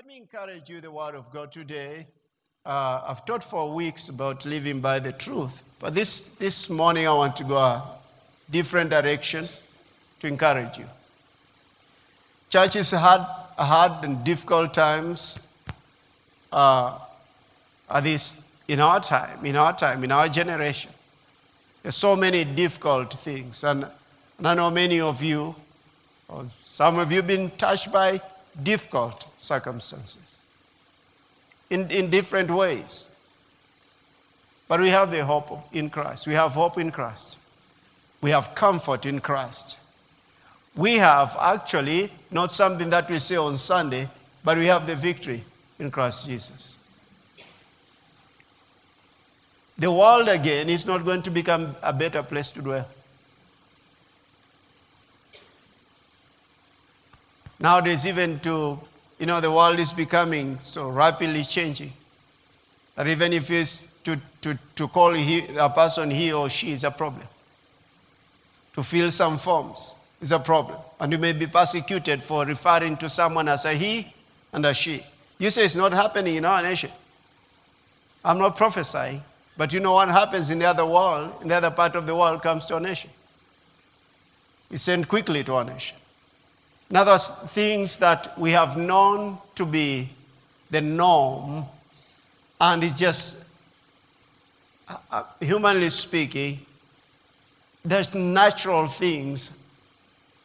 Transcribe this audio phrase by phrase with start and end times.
[0.00, 2.06] Let me encourage you the word of God today.
[2.64, 7.12] Uh, I've taught for weeks about living by the truth, but this, this morning I
[7.12, 7.86] want to go a
[8.50, 9.46] different direction
[10.20, 10.86] to encourage you.
[12.48, 13.18] Churches had
[13.58, 15.46] hard and difficult times
[16.50, 16.96] uh,
[17.90, 20.92] are this in our time, in our time, in our generation.
[21.82, 23.86] There's so many difficult things, and,
[24.38, 25.54] and I know many of you,
[26.26, 28.22] or some of you, have been touched by
[28.62, 30.44] difficult circumstances
[31.70, 33.10] in, in different ways.
[34.68, 36.26] But we have the hope of, in Christ.
[36.26, 37.38] We have hope in Christ.
[38.20, 39.78] We have comfort in Christ.
[40.76, 44.08] We have actually not something that we say on Sunday,
[44.44, 45.42] but we have the victory
[45.78, 46.78] in Christ Jesus.
[49.78, 52.86] The world again is not going to become a better place to dwell.
[57.60, 58.80] Nowadays, even to,
[59.18, 61.92] you know, the world is becoming so rapidly changing
[62.96, 66.84] that even if it's to, to, to call he, a person he or she is
[66.84, 67.26] a problem.
[68.74, 70.78] To fill some forms is a problem.
[70.98, 74.12] And you may be persecuted for referring to someone as a he
[74.52, 75.02] and a she.
[75.38, 76.90] You say it's not happening in our nation.
[78.24, 79.22] I'm not prophesying,
[79.56, 82.14] but you know what happens in the other world, in the other part of the
[82.14, 83.10] world comes to our nation.
[84.70, 85.96] It's sent quickly to our nation.
[86.90, 90.08] In other things that we have known to be
[90.70, 91.64] the norm,
[92.60, 93.48] and it's just,
[94.88, 96.66] uh, uh, humanly speaking,
[97.84, 99.62] there's natural things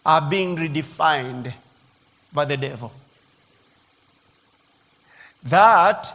[0.05, 1.51] are being redefined
[2.31, 2.93] by the devil.
[5.43, 6.13] That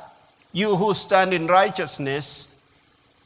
[0.52, 2.62] you who stand in righteousness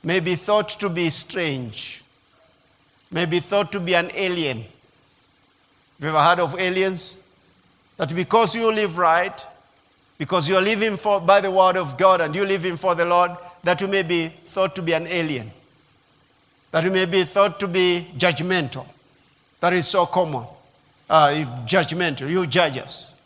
[0.02, 2.02] may be thought to be strange,
[3.10, 4.64] may be thought to be an alien
[6.04, 7.18] have you ever heard of aliens?
[7.96, 9.46] That because you live right,
[10.18, 13.06] because you are living for, by the word of God and you living for the
[13.06, 13.30] Lord,
[13.62, 15.50] that you may be thought to be an alien.
[16.72, 18.86] That you may be thought to be judgmental.
[19.60, 20.44] That is so common.
[21.08, 22.28] Uh, judgmental.
[22.28, 23.18] You judge us.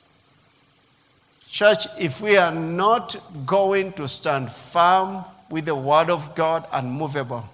[1.48, 6.92] Church, if we are not going to stand firm with the word of God and
[6.92, 7.44] movable,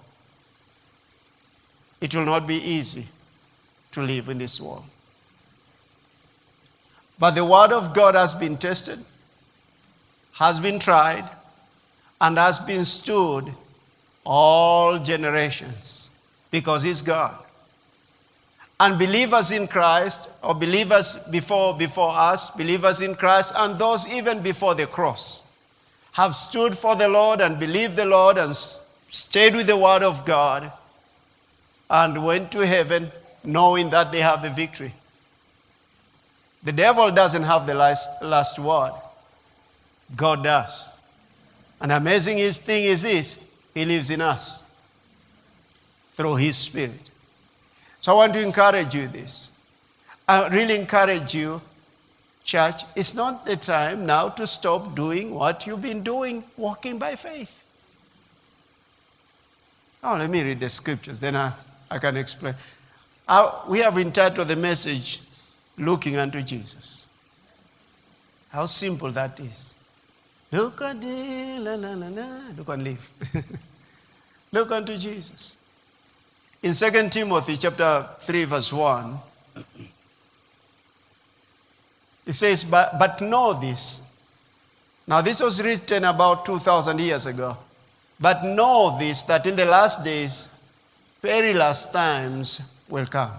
[1.99, 3.07] it will not be easy
[3.93, 4.83] to live in this world.
[7.17, 8.99] But the word of God has been tested,
[10.33, 11.29] has been tried,
[12.19, 13.51] and has been stood
[14.25, 16.11] all generations
[16.51, 17.37] because He's God.
[18.79, 24.41] And believers in Christ, or believers before, before us, believers in Christ, and those even
[24.41, 25.49] before the cross,
[26.11, 30.25] have stood for the Lord and believed the Lord and stayed with the Word of
[30.25, 30.71] God
[31.89, 33.11] and went to heaven
[33.43, 34.93] knowing that they have the victory.
[36.65, 38.93] The devil doesn't have the last, last word,
[40.15, 40.97] God does.
[41.79, 44.63] And amazing thing is this He lives in us
[46.13, 47.11] through His Spirit.
[48.01, 49.51] So I want to encourage you this.
[50.27, 51.61] I really encourage you,
[52.43, 57.15] church, it's not the time now to stop doing what you've been doing, walking by
[57.15, 57.63] faith.
[60.03, 61.53] Oh, let me read the scriptures, then I,
[61.91, 62.55] I can explain.
[63.27, 65.21] Uh, we have entitled the message,
[65.77, 67.07] looking unto Jesus.
[68.49, 69.77] How simple that is.
[70.51, 72.27] Look at the, la, la, la, la.
[72.57, 73.11] Look and live.
[74.51, 75.57] Look unto Jesus.
[76.63, 79.19] In 2 Timothy chapter 3, verse 1,
[82.25, 84.17] it says, but, but know this.
[85.07, 87.57] Now, this was written about 2,000 years ago.
[88.19, 90.61] But know this, that in the last days,
[91.21, 93.31] perilous times will come.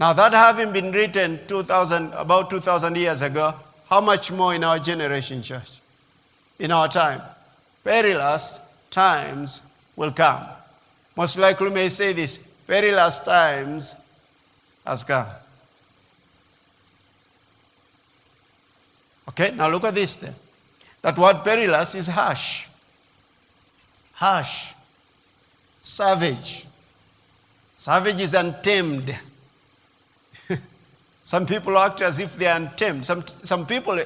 [0.00, 3.54] Now, that having been written 2000, about 2,000 years ago,
[3.90, 5.72] how much more in our generation, church?
[6.58, 7.20] In our time?
[7.84, 10.42] Perilous times will come.
[11.14, 13.94] Most likely, we may say this perilous times
[14.86, 15.26] has come.
[19.28, 20.32] Okay, now look at this then.
[21.02, 22.68] That word perilous is harsh.
[24.14, 24.72] Harsh.
[25.78, 26.64] Savage.
[27.74, 29.18] Savage is untamed.
[31.22, 33.04] Some people act as if they are untamed.
[33.04, 33.98] Some, some people,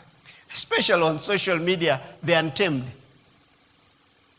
[0.52, 2.84] especially on social media, they're untamed.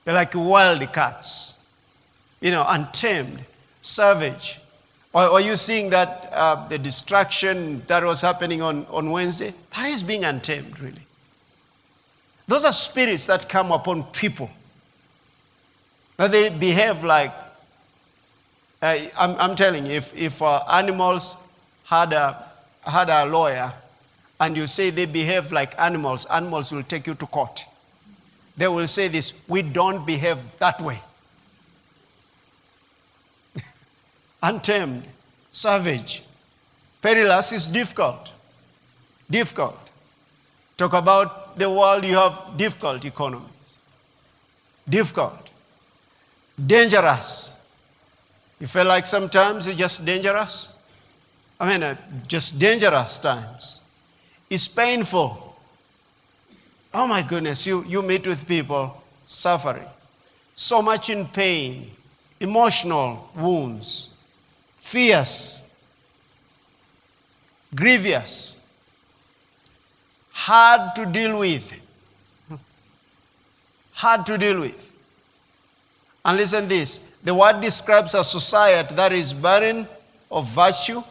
[0.04, 1.68] They're like wild cats,
[2.42, 3.40] you know, untamed,
[3.82, 4.60] savage.
[5.14, 9.54] Or are you seeing that uh, the destruction that was happening on, on Wednesday?
[9.76, 11.06] That is being untamed, really.
[12.48, 14.50] Those are spirits that come upon people.
[16.18, 17.32] Now they behave like,
[18.82, 21.38] uh, I'm, I'm telling you, if, if uh, animals
[21.86, 22.52] had a,
[22.86, 23.72] had a lawyer
[24.40, 27.66] and you say they behave like animals, animals will take you to court.
[28.58, 31.00] They will say this we don't behave that way.
[34.44, 35.04] Untamed,
[35.50, 36.24] savage,
[37.02, 38.34] perilous is difficult.
[39.30, 39.90] Difficult.
[40.78, 43.50] Talk about the world, you have difficult economies.
[44.88, 45.50] Difficult.
[46.64, 47.68] Dangerous.
[48.60, 50.78] You feel like sometimes it's just dangerous?
[51.64, 51.96] I mean, uh,
[52.28, 53.80] just dangerous times.
[54.50, 55.56] It's painful.
[56.94, 59.88] Oh my goodness, you, you meet with people suffering,
[60.54, 61.90] so much in pain,
[62.42, 64.18] emotional wounds,
[64.76, 65.74] fierce,
[67.74, 68.68] grievous,
[70.32, 71.80] hard to deal with.
[73.94, 74.92] Hard to deal with.
[76.26, 79.88] And listen this the word describes a society that is barren
[80.30, 81.02] of virtue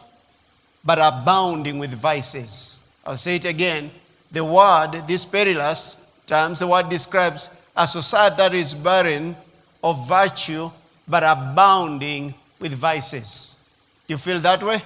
[0.83, 2.91] but abounding with vices.
[3.05, 3.91] I'll say it again.
[4.31, 9.35] The word, this perilous terms, the word describes a society that is barren
[9.83, 10.69] of virtue
[11.07, 13.63] but abounding with vices.
[14.07, 14.81] Do You feel that way?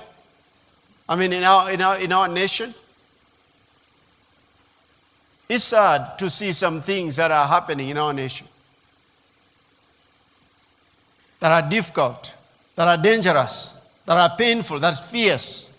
[1.10, 2.74] I mean, in our, in our, in our nation,
[5.50, 8.48] it's sad to see some things that are happening in our nation
[11.40, 12.36] that are difficult,
[12.76, 15.77] that are dangerous, that are painful, that are fierce.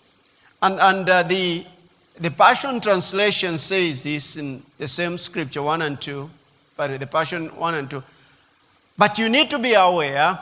[0.61, 1.65] And, and uh, the,
[2.19, 6.29] the Passion Translation says this in the same scripture, 1 and 2,
[6.75, 8.03] but the Passion 1 and 2.
[8.97, 10.37] But you need to be aware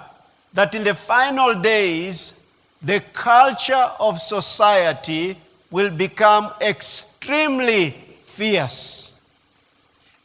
[0.54, 2.48] that in the final days,
[2.82, 5.38] the culture of society
[5.70, 9.22] will become extremely fierce.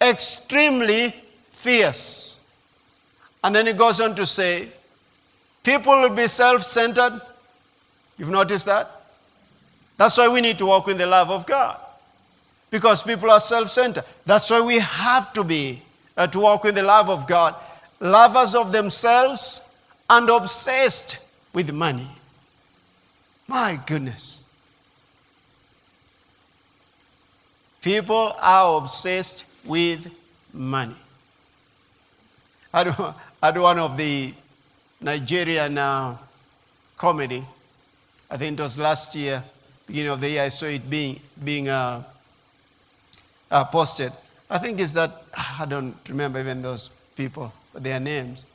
[0.01, 1.11] Extremely
[1.49, 2.41] fierce.
[3.45, 4.69] And then he goes on to say,
[5.63, 7.21] people will be self centered.
[8.17, 9.02] You've noticed that?
[10.03, 11.79] That's why we need to walk in the love of God.
[12.71, 14.03] Because people are self centered.
[14.27, 15.81] That's why we have to be,
[16.17, 17.55] uh, to walk in the love of God.
[18.01, 19.77] Lovers of themselves
[20.11, 22.09] and obsessed with money.
[23.47, 24.43] My goodness.
[27.81, 30.13] People are obsessed with
[30.53, 30.97] money.
[32.75, 34.35] I had, I one of the
[35.01, 36.17] Nigerian uh,
[36.97, 37.47] comedy,
[38.29, 39.45] I think it was last year,
[39.87, 42.03] beginning of the year, I saw it being, being uh,
[43.51, 44.13] uh, posted.
[44.51, 45.11] I think it's that,
[45.61, 48.47] I don't remember even those people, their names.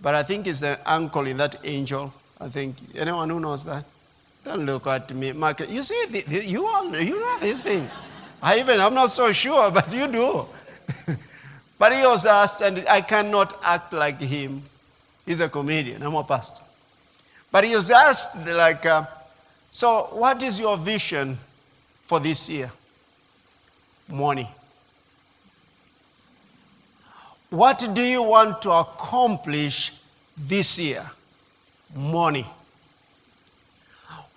[0.00, 2.12] But I think it's the uncle in that angel.
[2.40, 3.84] I think, anyone who knows that?
[4.44, 5.60] Don't look at me, Mark.
[5.70, 8.02] You see, the, the, you all you know these things.
[8.42, 10.46] I even, I'm not so sure, but you do.
[11.78, 14.62] but he was asked, and I cannot act like him.
[15.24, 16.62] He's a comedian, I'm a pastor.
[17.50, 19.06] But he was asked, like, uh,
[19.74, 21.36] so what is your vision
[22.04, 22.70] for this year?
[24.08, 24.48] Money.
[27.50, 29.90] What do you want to accomplish
[30.36, 31.02] this year?
[31.92, 32.46] Money.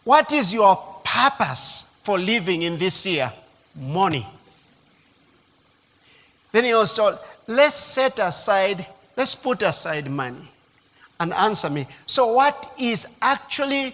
[0.04, 3.32] What is your purpose for living in this year?
[3.76, 4.26] Money.
[6.52, 10.50] Then he was told, let's set aside, let's put aside money
[11.20, 11.86] and answer me.
[12.08, 13.94] So, what is actually,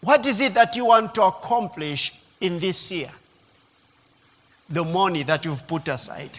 [0.00, 3.10] what is it that you want to accomplish in this year?
[4.68, 6.30] The money that you've put aside.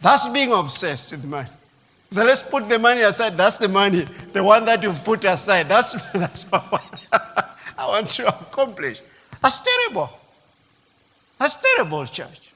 [0.00, 1.48] That's being obsessed with money.
[2.10, 3.36] So let's put the money aside.
[3.36, 5.68] That's the money, the one that you've put aside.
[5.68, 6.64] That's, that's what
[7.76, 9.00] I want to accomplish.
[9.42, 10.10] That's terrible.
[11.38, 12.47] That's terrible, church.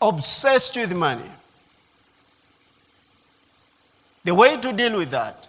[0.00, 1.30] Obsessed with money.
[4.24, 5.48] The way to deal with that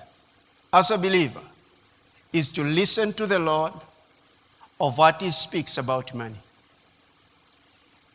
[0.72, 1.41] as a believer
[2.32, 3.74] is to listen to the Lord
[4.79, 6.41] of what He speaks about money.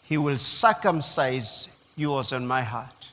[0.04, 3.12] He will circumcise yours and my heart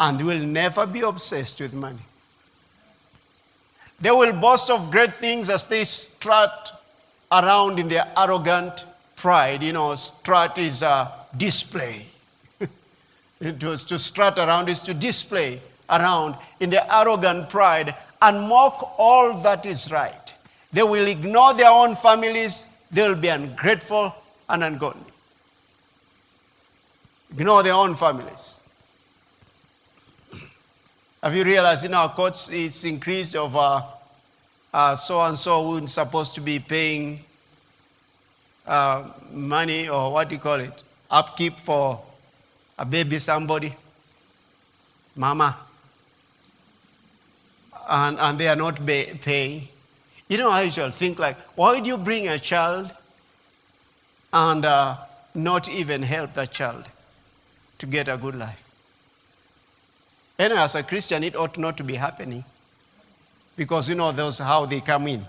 [0.00, 2.02] and will never be obsessed with money.
[4.00, 6.82] They will boast of great things as they strut
[7.30, 8.84] around in their arrogant
[9.24, 12.02] pride, you know, strut is a display.
[13.40, 18.94] it was to strut around is to display around in their arrogant pride and mock
[18.98, 20.34] all that is right.
[20.74, 24.14] They will ignore their own families, they will be ungrateful
[24.50, 25.00] and ungodly.
[27.32, 28.60] Ignore their own families.
[31.22, 33.84] Have you realized in our courts it's increased over
[34.74, 37.24] uh, so and so who's supposed to be paying
[38.66, 42.02] uh, money or what do you call it, upkeep for
[42.78, 43.74] a baby somebody.
[45.16, 45.56] Mama,
[47.88, 49.68] and, and they are not paying.
[50.28, 52.92] You know, I usually think like, why would you bring a child
[54.32, 54.96] and uh,
[55.34, 56.88] not even help that child
[57.78, 58.70] to get a good life?
[60.38, 62.44] And as a Christian, it ought not to be happening
[63.56, 65.24] because you know those how they come in.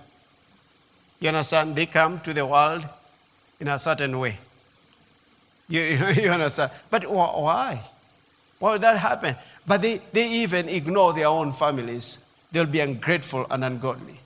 [1.20, 1.76] You understand?
[1.76, 2.88] They come to the world
[3.60, 4.38] in a certain way.
[5.68, 5.82] You,
[6.16, 6.72] you understand?
[6.90, 7.82] But why?
[8.60, 9.36] Why would that happen?
[9.68, 12.26] But they, they even ignore their own families.
[12.52, 14.20] They'll be ungrateful and ungodly.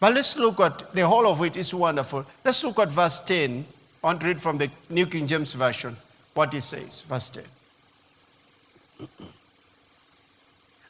[0.00, 2.26] But let's look at the whole of it is wonderful.
[2.44, 3.64] Let's look at verse 10.
[4.02, 5.96] I want to read from the New King James Version
[6.34, 7.02] what it says.
[7.02, 9.08] Verse 10.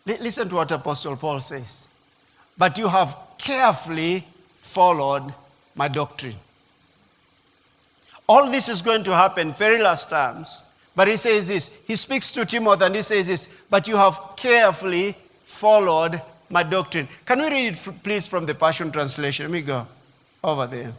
[0.20, 1.88] Listen to what Apostle Paul says.
[2.58, 4.24] But you have carefully
[4.56, 5.32] followed
[5.74, 6.34] my doctrine.
[8.28, 10.64] All this is going to happen perilous times.
[10.94, 11.82] But he says this.
[11.86, 13.62] He speaks to Timothy and he says this.
[13.70, 15.14] But you have carefully
[15.44, 17.06] followed my doctrine.
[17.24, 19.46] Can we read it, please, from the Passion Translation?
[19.46, 19.86] Let me go
[20.42, 20.92] over there.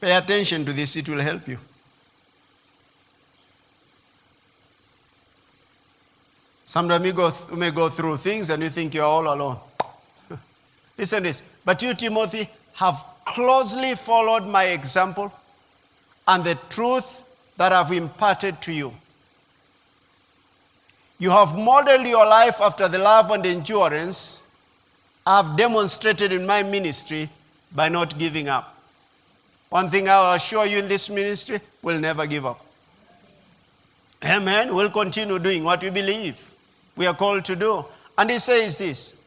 [0.00, 1.58] Pay attention to this, it will help you.
[6.62, 9.58] Sometimes you, go th- may go through things and you think you're all alone.
[10.98, 11.42] Listen to this.
[11.64, 15.32] But you, Timothy, have closely followed my example
[16.26, 17.22] and the truth
[17.56, 18.92] that I've imparted to you.
[21.18, 24.44] You have modeled your life after the love and endurance
[25.26, 27.28] I've demonstrated in my ministry
[27.74, 28.76] by not giving up.
[29.68, 32.64] One thing I'll assure you in this ministry, we'll never give up.
[34.24, 34.74] Amen.
[34.74, 36.50] We'll continue doing what we believe
[36.96, 37.84] we are called to do.
[38.16, 39.17] And he says this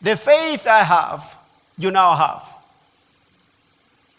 [0.00, 1.36] The faith I have,
[1.76, 2.58] you now have.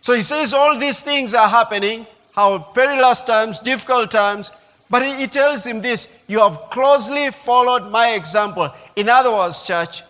[0.02, 4.52] So he says all these things are happening, how perilous times, difficult times,
[4.90, 8.70] but he, tells him this you have closely followed my example.
[8.96, 10.02] In other words, church,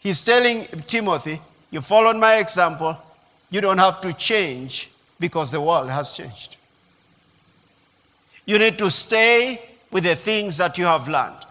[0.00, 2.96] he's telling Timothy, you followed my example.
[3.50, 6.56] You don't have to change because the world has changed.
[8.44, 9.60] You need to stay
[9.90, 11.46] with the things that you have learned.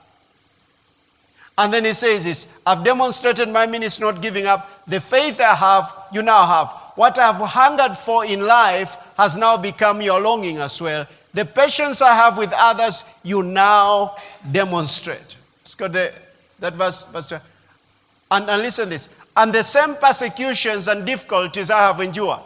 [1.58, 4.86] And then he says this I've demonstrated my ministry not giving up.
[4.88, 6.70] The faith I have, you now have.
[6.96, 11.08] What I've hungered for in life has now become your longing as well.
[11.34, 14.16] The patience I have with others, you now
[14.52, 15.38] demonstrate.
[15.60, 16.14] Let's go there.
[16.60, 17.32] That verse, verse
[18.32, 19.10] and, and listen this.
[19.36, 22.40] And the same persecutions and difficulties I have endured.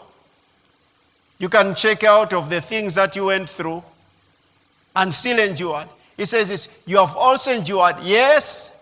[1.38, 3.84] You can check out of the things that you went through
[4.96, 5.88] and still endured.
[6.18, 7.98] He says this, you have also endured.
[8.02, 8.75] Yes,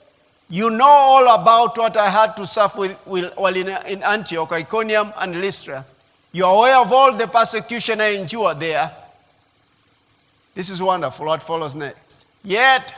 [0.54, 4.52] you know all about what I had to suffer with, with, while in, in Antioch,
[4.52, 5.84] Iconium, and Lystra.
[6.32, 8.92] You are aware of all the persecution I endured there.
[10.54, 11.26] This is wonderful.
[11.26, 12.28] What follows next?
[12.44, 12.94] Yet,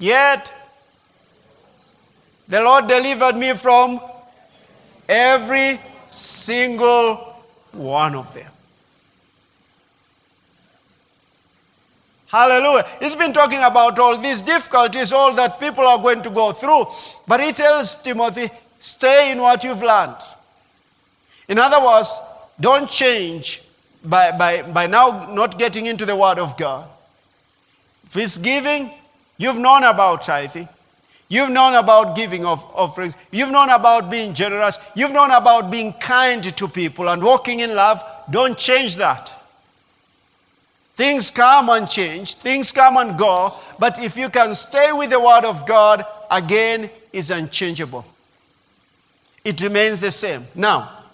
[0.00, 0.52] yet,
[2.48, 4.00] the Lord delivered me from
[5.08, 7.36] every single
[7.70, 8.49] one of them.
[12.30, 12.86] Hallelujah.
[13.00, 16.84] He's been talking about all these difficulties, all that people are going to go through.
[17.26, 20.18] But he tells Timothy, stay in what you've learned.
[21.48, 22.20] In other words,
[22.60, 23.62] don't change
[24.04, 26.88] by, by, by now not getting into the Word of God.
[28.04, 28.92] If it's giving,
[29.36, 30.68] you've known about tithing.
[31.28, 33.16] You've known about giving of offerings.
[33.32, 34.78] You've known about being generous.
[34.94, 38.02] You've known about being kind to people and walking in love.
[38.30, 39.39] Don't change that.
[41.00, 45.18] Things come and change, things come and go, but if you can stay with the
[45.18, 48.04] Word of God, again, is unchangeable.
[49.42, 50.42] It remains the same.
[50.54, 51.04] Now,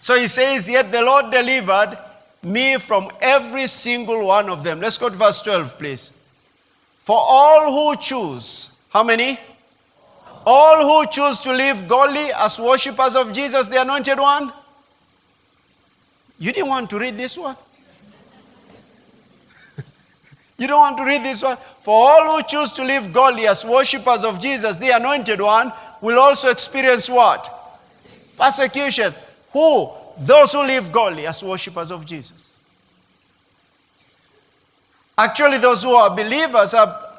[0.00, 1.96] so he says, Yet the Lord delivered
[2.42, 4.80] me from every single one of them.
[4.80, 6.20] Let's go to verse 12, please.
[7.02, 9.38] For all who choose, how many?
[10.44, 14.52] All who choose to live godly as worshippers of Jesus, the anointed one.
[16.40, 17.54] You didn't want to read this one?
[20.62, 21.56] You don't want to read this one?
[21.56, 26.18] For all who choose to live godly as worshippers of Jesus, the anointed one, will
[26.18, 27.48] also experience what?
[28.36, 29.12] Persecution.
[29.52, 29.90] Who?
[30.18, 32.56] those who live godly as worshippers of Jesus.
[35.16, 37.10] Actually, those who are believers are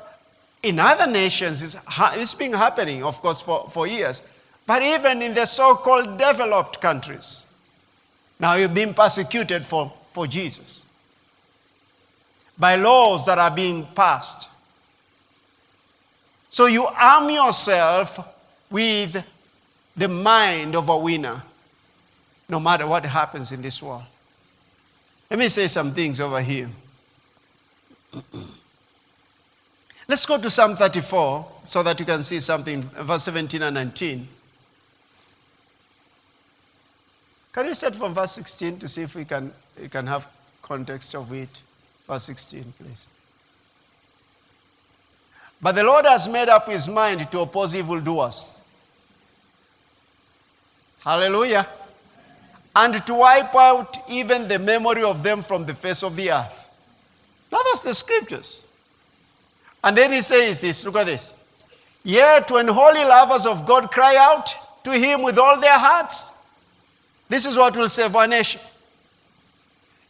[0.62, 1.78] in other nations, it's,
[2.14, 4.28] it's been happening, of course, for, for years.
[4.66, 7.48] But even in the so called developed countries,
[8.40, 10.83] now you're being persecuted for, for Jesus
[12.58, 14.50] by laws that are being passed.
[16.50, 18.20] So you arm yourself
[18.70, 19.24] with
[19.96, 21.42] the mind of a winner
[22.50, 24.04] no matter what happens in this world.
[25.30, 26.70] Let me say some things over here.
[30.08, 34.28] Let's go to Psalm 34 so that you can see something, verse 17 and 19.
[37.54, 40.28] Can you start from verse 16 to see if we can, we can have
[40.62, 41.62] context of it?
[42.08, 43.10] Verse 16, please.
[45.62, 48.60] But the Lord has made up his mind to oppose evildoers.
[51.00, 51.66] Hallelujah.
[52.76, 56.70] And to wipe out even the memory of them from the face of the earth.
[57.52, 58.66] Now that's the scriptures.
[59.84, 61.34] And then he says this look at this.
[62.04, 66.34] Yet when holy lovers of God cry out to him with all their hearts,
[67.30, 68.60] this is what will save our nation.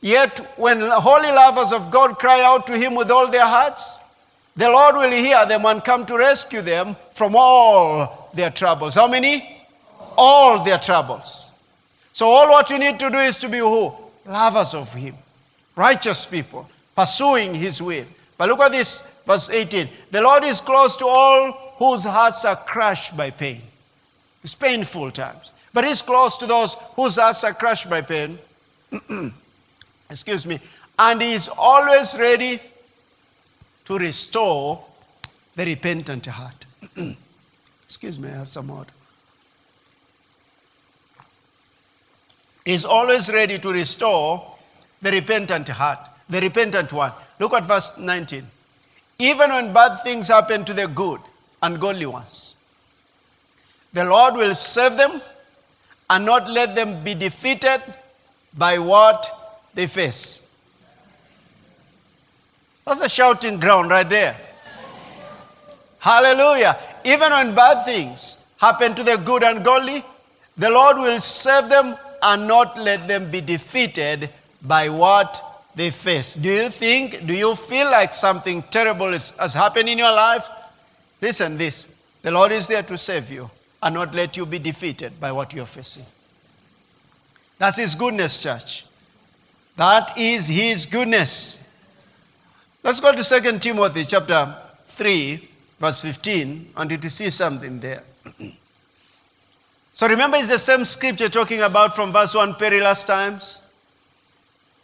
[0.04, 4.02] Yet, when holy lovers of God cry out to Him with all their hearts,
[4.54, 8.96] the Lord will hear them and come to rescue them from all their troubles.
[8.96, 9.64] How many?
[10.18, 11.54] All their troubles.
[12.12, 13.94] So, all what you need to do is to be who?
[14.26, 15.16] Lovers of Him,
[15.74, 18.06] righteous people, pursuing His will.
[18.38, 19.88] But look at this, verse 18.
[20.12, 23.62] The Lord is close to all whose hearts are crushed by pain.
[24.44, 25.54] It's painful times.
[25.74, 28.38] But he's close to those whose hearts are crushed by pain.
[30.14, 30.60] Excuse me.
[31.00, 32.60] And he is always ready
[33.86, 34.86] to restore
[35.56, 36.68] the repentant heart.
[37.84, 38.94] Excuse me, I have some water.
[42.64, 44.56] He's always ready to restore
[45.02, 47.12] the repentant heart, the repentant one.
[47.40, 48.46] Look at verse 19.
[49.18, 51.22] Even when bad things happen to the good
[51.64, 52.54] and godly ones,
[53.94, 55.22] the Lord will save them
[56.12, 57.82] and not let them be defeated
[58.56, 59.43] by what
[59.74, 60.50] they face.
[62.86, 64.36] That's a shouting ground right there.
[66.00, 66.78] Hallelujah.
[67.06, 70.04] Even when bad things happen to the good and godly,
[70.58, 74.30] the Lord will save them and not let them be defeated
[74.62, 75.42] by what
[75.76, 76.36] they face.
[76.36, 80.48] Do you think, do you feel like something terrible is, has happened in your life?
[81.22, 83.50] Listen, this the Lord is there to save you
[83.82, 86.06] and not let you be defeated by what you're facing.
[87.60, 88.86] That's His goodness, church.
[89.76, 91.72] That is His goodness.
[92.84, 94.56] Let's go to 2 Timothy chapter
[94.88, 98.04] 3, verse 15, and to see something there.
[99.92, 103.72] so remember, it's the same scripture talking about from verse 1 perilous times,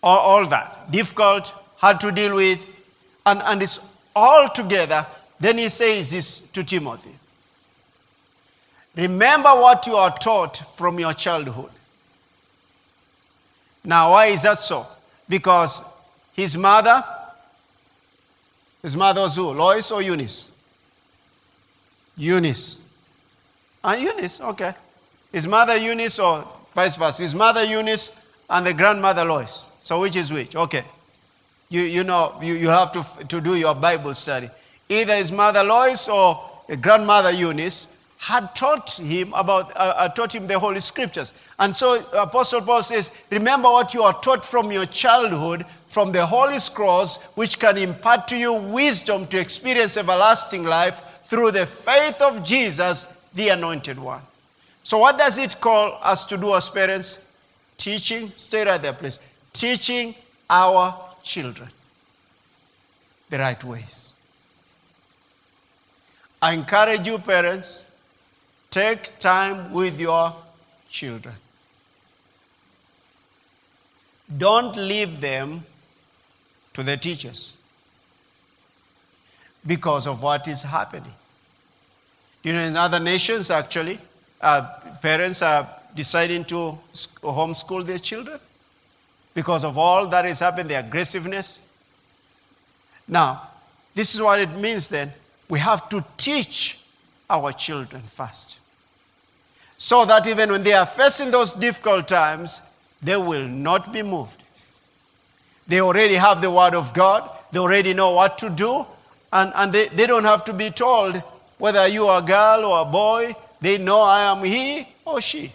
[0.01, 2.65] all, all that, difficult, hard to deal with,
[3.25, 3.79] and, and it's
[4.15, 5.05] all together.
[5.39, 7.11] Then he says this to Timothy
[8.95, 11.71] Remember what you are taught from your childhood.
[13.83, 14.85] Now, why is that so?
[15.27, 15.97] Because
[16.33, 17.03] his mother,
[18.81, 19.51] his mother was who?
[19.51, 20.51] Lois or Eunice?
[22.17, 22.81] Eunice.
[23.83, 24.73] Ah, Eunice, okay.
[25.31, 27.23] His mother Eunice or vice versa.
[27.23, 29.71] His mother Eunice and the grandmother Lois.
[29.79, 30.55] So which is which?
[30.55, 30.83] Okay.
[31.69, 34.49] You, you know, you, you have to, to do your Bible study.
[34.89, 36.43] Either his mother Lois or
[36.81, 41.33] grandmother Eunice had taught him about uh, uh, taught him the holy scriptures.
[41.57, 46.25] And so apostle paul says remember what you are taught from your childhood from the
[46.25, 52.21] holy scrolls which can impart to you wisdom to experience everlasting life through the faith
[52.21, 54.21] of jesus the anointed one.
[54.83, 57.31] So what does it call us to do as parents?
[57.77, 58.29] Teaching.
[58.31, 59.19] Stay right there please.
[59.53, 60.13] Teaching
[60.49, 61.69] our children
[63.29, 64.13] the right ways.
[66.41, 67.85] I encourage you parents
[68.69, 70.33] Take time with your
[70.89, 71.35] children.
[74.37, 75.63] Don't leave them
[76.73, 77.57] to the teachers
[79.65, 81.13] because of what is happening.
[82.43, 83.99] You know, in other nations, actually,
[84.39, 84.61] uh,
[85.01, 88.39] parents are deciding to homeschool their children
[89.33, 91.61] because of all that is happening, the aggressiveness.
[93.07, 93.49] Now,
[93.95, 95.11] this is what it means then.
[95.49, 96.79] We have to teach
[97.29, 98.58] our children first.
[99.79, 102.61] So that even when they are facing those difficult times,
[103.01, 104.43] they will not be moved.
[105.69, 108.85] They already have the Word of God, they already know what to do,
[109.31, 111.23] and, and they, they don't have to be told
[111.57, 115.53] whether you are a girl or a boy, they know I am he or she.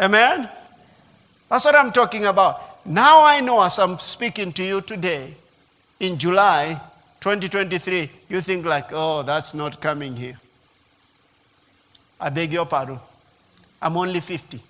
[0.00, 0.48] Amen?
[1.48, 2.86] That's what I'm talking about.
[2.86, 5.34] Now I know as I'm speaking to you today,
[5.98, 6.80] in July
[7.18, 10.38] 2023, you think like, oh, that's not coming here.
[12.20, 12.98] I beg your pardon.
[13.80, 14.60] I'm only 50.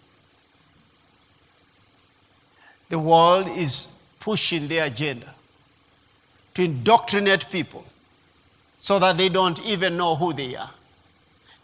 [2.90, 5.34] The world is pushing their agenda
[6.54, 7.84] to indoctrinate people
[8.76, 10.70] so that they don't even know who they are.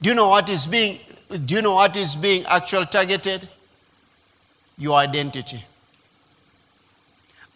[0.01, 0.99] Do you know what is being
[1.47, 3.49] do you know what is being actually targeted?
[4.77, 5.65] Your identity.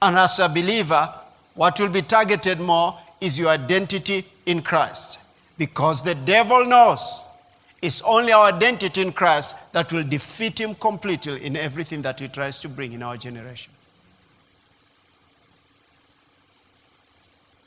[0.01, 1.13] And as a believer,
[1.55, 5.19] what will be targeted more is your identity in Christ.
[5.59, 7.28] Because the devil knows
[7.81, 12.29] it's only our identity in Christ that will defeat him completely in everything that he
[12.29, 13.73] tries to bring in our generation.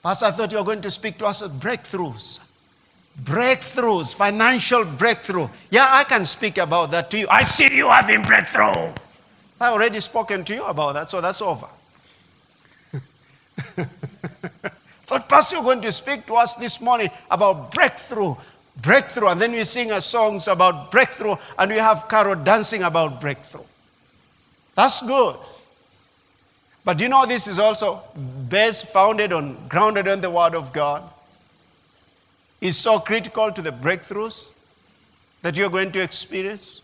[0.03, 2.43] Pastor, I thought you were going to speak to us about breakthroughs.
[3.23, 5.47] Breakthroughs, financial breakthrough.
[5.69, 7.27] Yeah, I can speak about that to you.
[7.29, 8.93] I see you having breakthrough.
[9.59, 11.67] I already spoken to you about that, so that's over.
[15.05, 18.33] Thought, Pastor, you're going to speak to us this morning about breakthrough.
[18.81, 19.29] Breakthrough.
[19.29, 23.63] And then we sing a songs about breakthrough, and we have Carol dancing about breakthrough.
[24.75, 25.35] That's good.
[26.83, 28.01] But you know this is also
[28.49, 31.03] based, founded on, grounded on the Word of God.
[32.59, 34.53] Is so critical to the breakthroughs
[35.41, 36.81] that you're going to experience.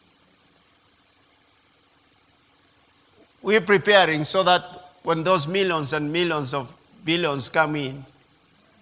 [3.44, 4.62] We're preparing so that
[5.04, 8.04] when those millions and millions of billions come in,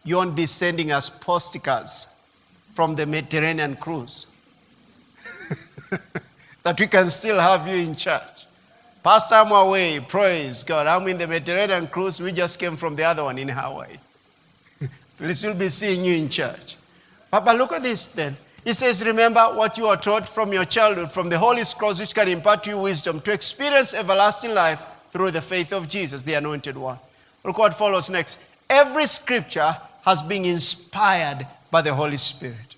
[0.06, 2.15] you won't be sending us postcards
[2.76, 4.28] from the Mediterranean cruise.
[6.64, 8.46] that we can still have you in church.
[9.02, 10.02] Pastor, I'm away.
[10.02, 10.86] Praise God.
[10.86, 12.20] I'm in the Mediterranean cruise.
[12.20, 13.96] We just came from the other one in Hawaii.
[15.18, 16.76] Please, we'll be seeing you in church.
[17.32, 18.36] Papa, look at this then.
[18.66, 22.14] He says, Remember what you are taught from your childhood, from the Holy Scrolls, which
[22.14, 26.34] can impart to you wisdom to experience everlasting life through the faith of Jesus, the
[26.34, 27.00] anointed one.
[27.46, 28.44] Look what follows next.
[28.70, 32.76] Every scripture has been inspired by the Holy Spirit.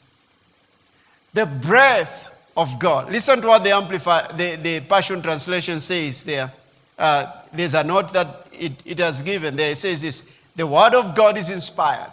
[1.34, 3.12] The breath of God.
[3.12, 6.52] Listen to what the Amplify, the, the Passion Translation says there.
[6.97, 9.71] Uh, there's a note that it, it has given there.
[9.71, 12.12] It says this The Word of God is inspired.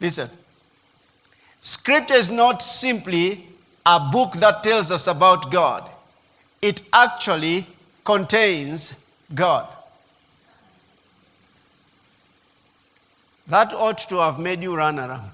[0.00, 0.28] Listen.
[1.60, 3.44] Scripture is not simply
[3.84, 5.88] a book that tells us about God,
[6.60, 7.66] it actually
[8.04, 9.02] contains
[9.34, 9.66] God.
[13.48, 15.30] That ought to have made you run around.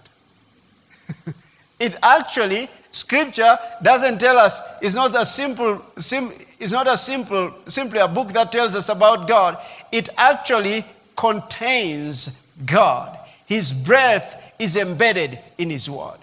[1.81, 7.53] it actually Scripture doesn't tell us, it's not a simple, sim, it's not a simple,
[7.67, 9.59] simply a book that tells us about God.
[9.91, 10.85] It actually
[11.17, 13.19] contains God.
[13.47, 16.19] His breath is embedded in His Word.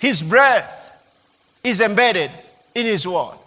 [0.00, 0.92] His breath
[1.62, 2.32] is embedded
[2.74, 3.38] in His Word.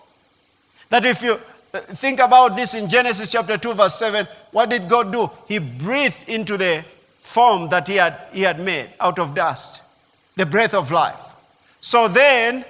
[0.91, 1.41] That if you
[1.73, 5.29] think about this in Genesis chapter 2, verse 7, what did God do?
[5.47, 6.84] He breathed into the
[7.19, 9.84] form that He had, he had made out of dust
[10.36, 11.36] the breath of life.
[11.79, 12.65] So then,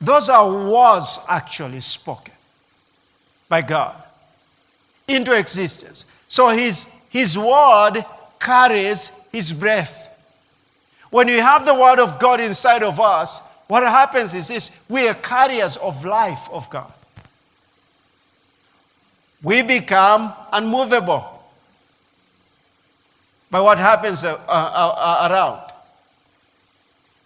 [0.00, 2.34] those are words actually spoken
[3.48, 3.96] by God
[5.06, 6.06] into existence.
[6.28, 8.04] So his, his word
[8.38, 10.04] carries his breath.
[11.10, 15.08] When we have the word of God inside of us, what happens is this we
[15.08, 16.92] are carriers of life of God.
[19.42, 21.24] We become unmovable
[23.50, 25.72] by what happens uh, uh, uh around.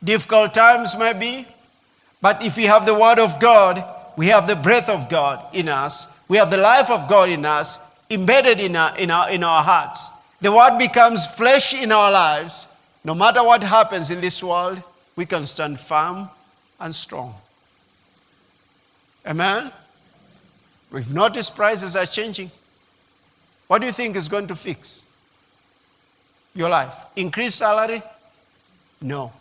[0.04, 1.46] Difficult times may be,
[2.20, 3.84] but if we have the Word of God,
[4.16, 7.44] we have the breath of God in us, we have the life of God in
[7.44, 10.10] us, embedded in our, in our, in our hearts.
[10.40, 12.68] The Word becomes flesh in our lives.
[13.04, 14.82] No matter what happens in this world,
[15.16, 16.28] we can stand firm
[16.80, 17.34] and strong.
[19.26, 19.70] Amen?
[20.92, 22.50] We've noticed prices are changing.
[23.66, 25.06] What do you think is going to fix
[26.54, 27.06] your life?
[27.16, 28.02] Increase salary?
[29.00, 29.32] No.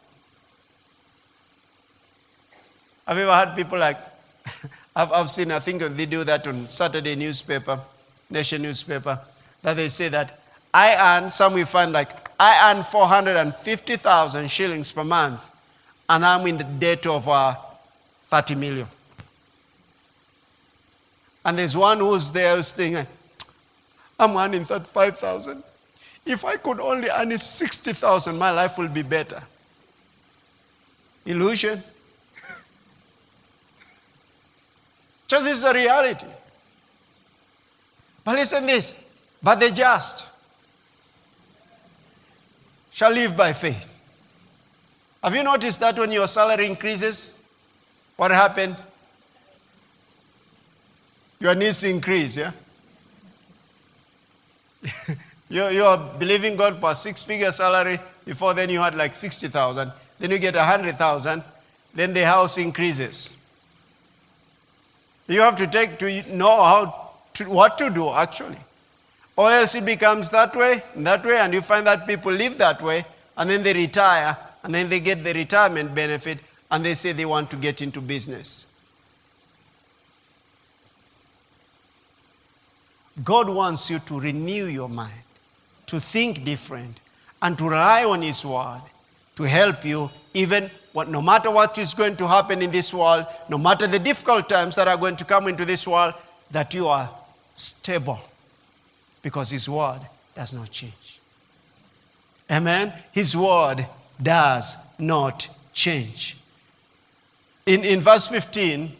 [3.06, 3.98] Have you ever had people like,
[4.96, 7.82] I've, I've seen, I think they do that on Saturday newspaper,
[8.30, 9.20] Nation newspaper,
[9.62, 10.40] that they say that
[10.74, 12.10] I earn, some we find like,
[12.40, 15.50] I earn 450,000 shillings per month,
[16.08, 17.56] and I'm in the debt of uh,
[18.28, 18.88] 30 million.
[21.44, 23.08] And there's one who's there who's thinking,
[24.20, 25.64] I'm earning 35,000.
[26.26, 29.42] If I could only earn 60,000, my life will be better.
[31.26, 31.82] Illusion.
[35.28, 36.28] Just is a reality.
[38.24, 39.04] But listen this,
[39.42, 40.28] but the just
[42.92, 43.88] shall live by faith.
[45.24, 47.42] Have you noticed that when your salary increases,
[48.18, 48.76] what happened?
[51.42, 52.52] Your needs increase, yeah?
[55.50, 58.00] you, you are believing God for a six figure salary.
[58.26, 59.92] Before then, you had like 60,000.
[60.20, 61.44] Then you get 100,000.
[61.96, 63.36] Then the house increases.
[65.28, 68.58] You have to take to know how to, what to do actually.
[69.36, 72.82] Or else it becomes that way, that way, and you find that people live that
[72.84, 73.04] way,
[73.36, 76.38] and then they retire, and then they get the retirement benefit,
[76.70, 78.68] and they say they want to get into business.
[83.24, 85.24] God wants you to renew your mind,
[85.88, 87.00] to think different,
[87.42, 88.82] and to rely on His Word
[89.36, 93.26] to help you, even what, no matter what is going to happen in this world,
[93.50, 96.14] no matter the difficult times that are going to come into this world,
[96.52, 97.10] that you are
[97.54, 98.20] stable
[99.22, 100.00] because His Word
[100.36, 101.20] does not change.
[102.52, 102.94] Amen?
[103.12, 103.88] His Word
[104.22, 106.38] does not change.
[107.66, 108.92] In, in verse 15,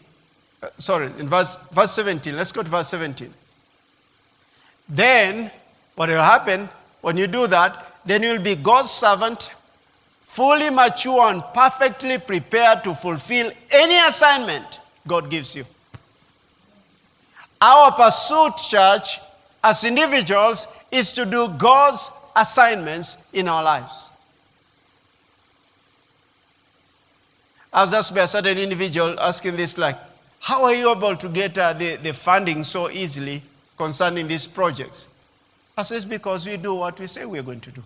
[0.62, 3.32] uh, sorry, in verse, verse 17, let's go to verse 17.
[4.88, 5.50] Then,
[5.94, 6.68] what will happen
[7.00, 9.54] when you do that, then you'll be God's servant,
[10.20, 15.64] fully mature and perfectly prepared to fulfill any assignment God gives you.
[17.60, 19.20] Our pursuit, church,
[19.62, 24.12] as individuals, is to do God's assignments in our lives.
[27.72, 29.96] I was asked by a certain individual asking this, like,
[30.40, 33.42] how are you able to get uh, the, the funding so easily
[33.82, 35.08] concerning these projects?
[35.76, 37.82] I says, because we do what we say we're going to do.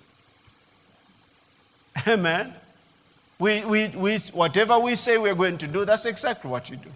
[2.06, 2.52] Amen.
[3.38, 6.90] We, we, we, whatever we say we're going to do, that's exactly what we do.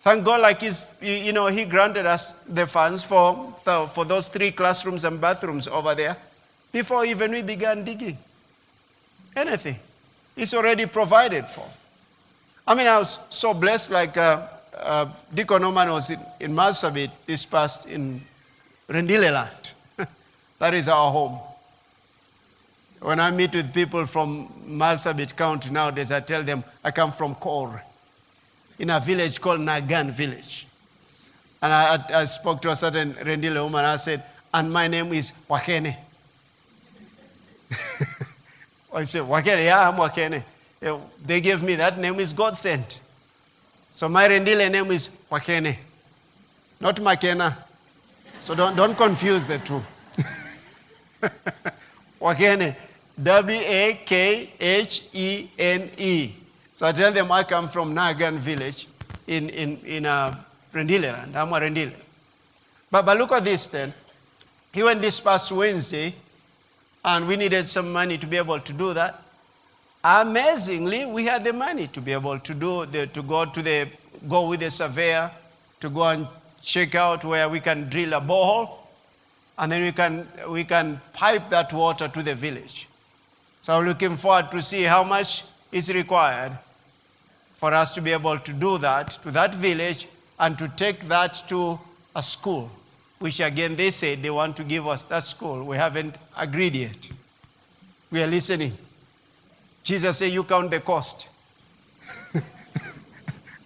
[0.00, 4.52] Thank God, like he's, you know, He granted us the funds for, for those three
[4.52, 6.16] classrooms and bathrooms over there
[6.72, 8.16] before even we began digging.
[9.36, 9.78] Anything.
[10.36, 11.66] It's already provided for.
[12.66, 14.46] I mean, I was so blessed, like uh,
[14.80, 18.20] uh, Deacon Oman was in, in Marsabit this past in
[18.88, 19.72] Rendileland.
[20.58, 21.38] that is our home.
[23.00, 27.34] When I meet with people from Marsabit County nowadays, I tell them I come from
[27.36, 27.82] Kor,
[28.78, 30.66] in a village called Nagan Village.
[31.62, 33.84] And I, I spoke to a certain Rendile woman.
[33.84, 35.96] I said, and my name is Wakene.
[38.94, 40.42] I said, Wakene, yeah, I'm Wakene.
[41.24, 43.00] They gave me that name is God sent.
[43.90, 45.76] So my Rendile name is Wakene,
[46.80, 47.56] not Makena.
[48.42, 49.82] So don't, don't confuse the two.
[52.20, 52.76] Wakene.
[53.20, 56.32] W A K H E N E.
[56.72, 58.86] So I tell them I come from Nagan village
[59.26, 60.36] in, in, in uh,
[60.72, 61.34] Rendileland.
[61.34, 61.92] I'm a Rendile.
[62.90, 63.92] But, but look at this then.
[64.72, 66.14] He went this past Wednesday,
[67.04, 69.20] and we needed some money to be able to do that.
[70.04, 73.88] Amazingly, we had the money to be able to do the, to go to the
[74.28, 75.30] go with the surveyor
[75.80, 76.26] to go and
[76.62, 78.70] check out where we can drill a borehole,
[79.58, 82.88] and then we can we can pipe that water to the village.
[83.60, 86.52] So I'm looking forward to see how much is required
[87.54, 90.06] for us to be able to do that to that village
[90.38, 91.78] and to take that to
[92.14, 92.70] a school,
[93.18, 95.64] which again they said they want to give us that school.
[95.64, 97.10] We haven't agreed yet.
[98.12, 98.72] We are listening.
[99.88, 101.30] Jesus said, You count the cost.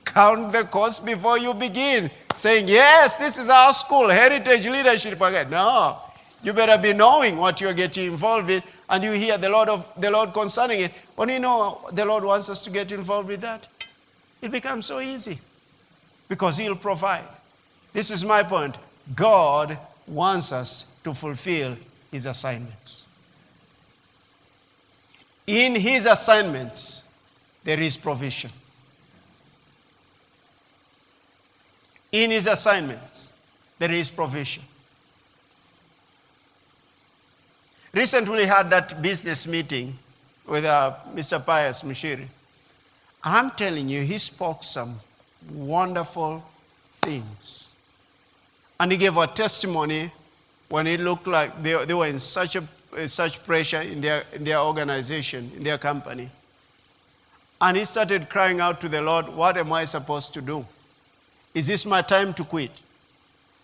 [0.04, 5.20] count the cost before you begin saying, Yes, this is our school, heritage leadership.
[5.20, 5.50] Again.
[5.50, 5.98] No,
[6.44, 9.92] you better be knowing what you're getting involved in, and you hear the Lord of
[9.98, 10.92] the Lord concerning it.
[11.16, 13.66] When you know the Lord wants us to get involved with that,
[14.40, 15.40] it becomes so easy
[16.28, 17.26] because He'll provide.
[17.92, 18.76] This is my point.
[19.16, 21.76] God wants us to fulfill
[22.12, 23.08] His assignments.
[25.52, 27.12] In His assignments,
[27.62, 28.50] there is provision.
[32.10, 33.34] In His assignments,
[33.78, 34.62] there is provision.
[37.92, 39.98] Recently had that business meeting
[40.46, 41.44] with uh, Mr.
[41.44, 42.26] Pius Mushiri.
[43.22, 44.98] I'm telling you, he spoke some
[45.52, 46.42] wonderful
[47.02, 47.76] things.
[48.80, 50.10] And he gave a testimony
[50.70, 52.64] when it looked like they, they were in such, a,
[52.96, 56.28] Uh, such pressure in their, in their organization, in their company.
[57.60, 60.64] And he started crying out to the Lord, What am I supposed to do?
[61.54, 62.82] Is this my time to quit?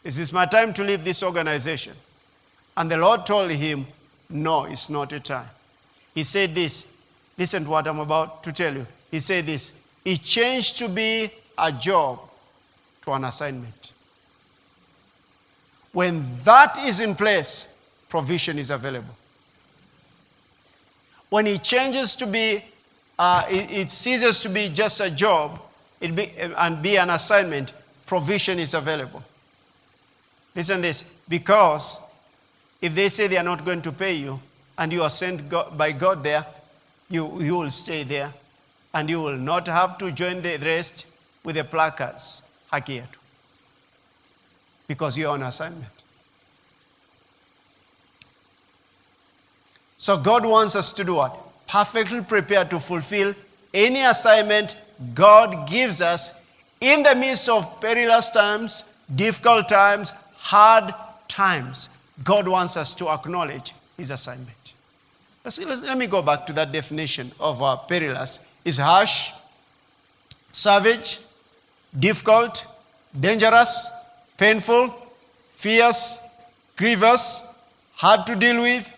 [0.04, 1.94] Is this my time to leave this organization?
[2.76, 3.86] And the Lord told him,
[4.30, 5.48] No, it's not a time.
[6.14, 6.96] He said this.
[7.36, 11.30] Listen to what I'm about to tell you he said this it changed to be
[11.56, 12.20] a job
[13.02, 13.92] to an assignment.
[15.92, 19.14] When that is in place, provision is available.
[21.30, 22.62] When it changes to be,
[23.18, 25.60] uh, it, it, ceases to be just a job
[26.00, 27.72] it be, and be an assignment,
[28.06, 29.22] provision is available.
[30.54, 32.00] Listen this, because
[32.80, 34.40] if they say they are not going to pay you
[34.78, 35.42] and you are sent
[35.76, 36.46] by God there,
[37.10, 38.32] you, you will stay there
[38.94, 41.06] and you will not have to join the rest
[41.44, 43.02] with the placards, haki
[44.86, 45.97] because you're on assignment.
[49.98, 51.36] So God wants us to do what?
[51.66, 53.34] Perfectly prepared to fulfill
[53.74, 54.76] any assignment
[55.14, 56.40] God gives us
[56.80, 60.94] in the midst of perilous times, difficult times, hard
[61.26, 61.90] times
[62.24, 64.72] God wants us to acknowledge his assignment.
[65.44, 68.46] Let's, let's, let me go back to that definition of uh, perilous.
[68.64, 69.32] Is harsh,
[70.52, 71.20] savage,
[71.98, 72.66] difficult,
[73.18, 73.90] dangerous,
[74.36, 74.94] painful,
[75.48, 76.28] fierce,
[76.76, 77.58] grievous,
[77.94, 78.94] hard to deal with.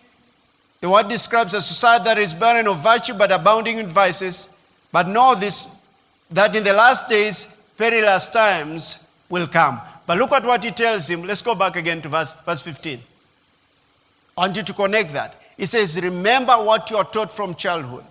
[0.81, 4.59] The word describes a society that is barren of virtue but abounding in vices.
[4.91, 5.77] But know this
[6.31, 9.79] that in the last days, perilous times will come.
[10.07, 11.23] But look at what he tells him.
[11.23, 12.99] Let's go back again to verse, verse 15.
[14.37, 15.35] I want you to connect that.
[15.57, 18.03] He says, Remember what you are taught from childhood.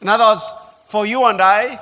[0.00, 1.80] In other words, for you and I,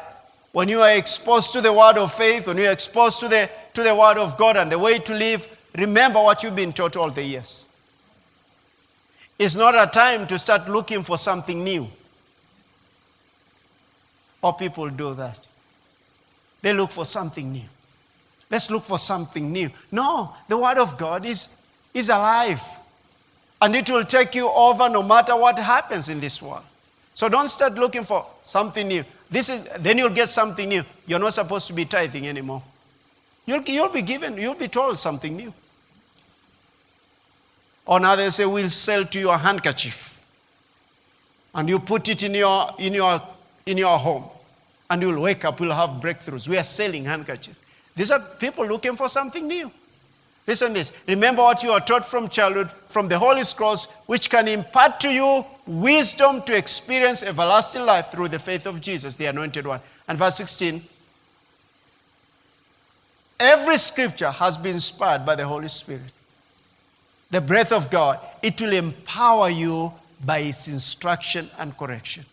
[0.52, 3.50] when you are exposed to the word of faith, when you are exposed to the,
[3.74, 6.96] to the word of God and the way to live, remember what you've been taught
[6.96, 7.66] all the years.
[9.38, 11.88] It's not a time to start looking for something new.
[14.42, 15.46] Or people do that.
[16.62, 17.68] They look for something new.
[18.50, 19.70] Let's look for something new.
[19.90, 21.60] No, the Word of God is,
[21.92, 22.62] is alive.
[23.60, 26.62] And it will take you over no matter what happens in this world.
[27.14, 29.04] So don't start looking for something new.
[29.30, 30.82] This is, then you'll get something new.
[31.06, 32.62] You're not supposed to be tithing anymore.
[33.46, 35.52] You'll, you'll be given, you'll be told something new.
[37.86, 40.24] Or now they say, we'll sell to you a handkerchief.
[41.54, 43.20] And you put it in your, in your,
[43.66, 44.24] in your home.
[44.90, 46.48] And you'll wake up, you'll have breakthroughs.
[46.48, 47.58] We are selling handkerchiefs.
[47.94, 49.70] These are people looking for something new.
[50.46, 50.92] Listen this.
[51.08, 55.08] Remember what you are taught from childhood, from the Holy Scrolls, which can impart to
[55.08, 59.80] you wisdom to experience everlasting life through the faith of Jesus, the Anointed One.
[60.06, 60.82] And verse 16
[63.40, 66.12] Every scripture has been inspired by the Holy Spirit
[67.34, 69.92] the breath of God, it will empower you
[70.24, 72.24] by its instruction and correction.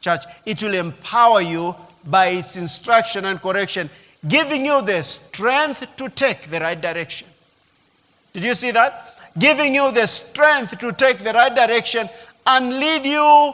[0.00, 1.74] Church, it will empower you
[2.06, 3.88] by its instruction and correction,
[4.26, 7.28] giving you the strength to take the right direction.
[8.32, 9.16] Did you see that?
[9.38, 12.08] Giving you the strength to take the right direction
[12.46, 13.52] and lead you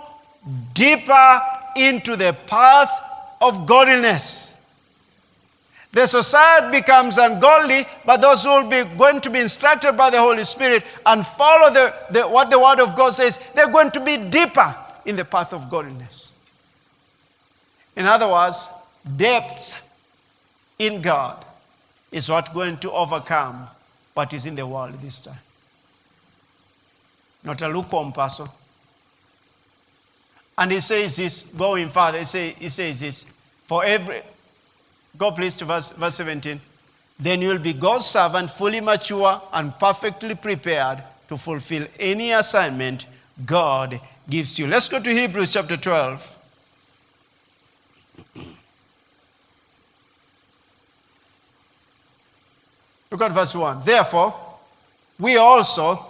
[0.74, 1.42] deeper
[1.76, 2.90] into the path
[3.40, 4.59] of godliness.
[5.92, 10.18] The society becomes ungodly, but those who will be going to be instructed by the
[10.18, 14.00] Holy Spirit and follow the, the, what the Word of God says, they're going to
[14.04, 16.34] be deeper in the path of godliness.
[17.96, 18.70] In other words,
[19.16, 19.90] depths
[20.78, 21.44] in God
[22.12, 23.66] is what going to overcome
[24.14, 25.38] what is in the world this time.
[27.42, 28.46] Not a lukewarm person.
[30.56, 33.24] And he says this, going further, he, say, he says this,
[33.64, 34.20] for every,
[35.16, 36.60] Go please to verse, verse 17.
[37.18, 43.06] Then you will be God's servant, fully mature and perfectly prepared to fulfill any assignment
[43.44, 44.66] God gives you.
[44.66, 46.38] Let's go to Hebrews chapter 12.
[53.10, 53.82] Look at verse 1.
[53.84, 54.34] Therefore,
[55.18, 56.06] we also,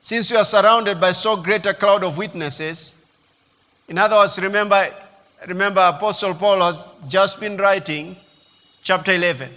[0.00, 3.04] since we are surrounded by so great a cloud of witnesses,
[3.88, 4.88] in other words, remember,
[5.46, 8.16] remember Apostle Paul has just been writing
[8.88, 9.50] chapter 11.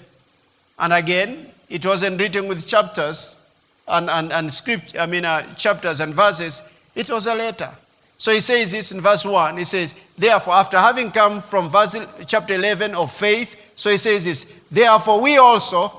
[0.78, 3.48] And again, it wasn't written with chapters
[3.88, 6.70] and, and, and script, I mean, uh, chapters and verses.
[6.96, 7.70] It was a letter.
[8.18, 9.56] So he says this in verse 1.
[9.56, 11.96] He says, Therefore, after having come from verse,
[12.28, 15.94] chapter 11 of faith, so he says this, Therefore, we also,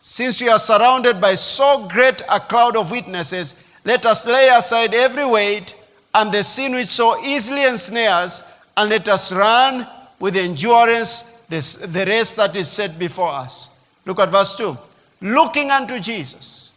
[0.00, 4.94] since we are surrounded by so great a cloud of witnesses, let us lay aside
[4.94, 5.80] every weight
[6.12, 8.42] and the sin which so easily ensnares,
[8.76, 9.86] and let us run
[10.18, 13.70] with endurance this, the race that is set before us.
[14.04, 14.76] Look at verse 2.
[15.20, 16.72] Looking unto Jesus.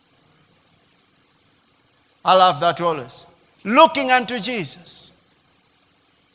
[2.24, 3.26] I love that always.
[3.64, 5.14] Looking unto Jesus,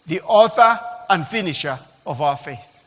[0.07, 0.78] the author
[1.09, 2.83] and finisher of our faith.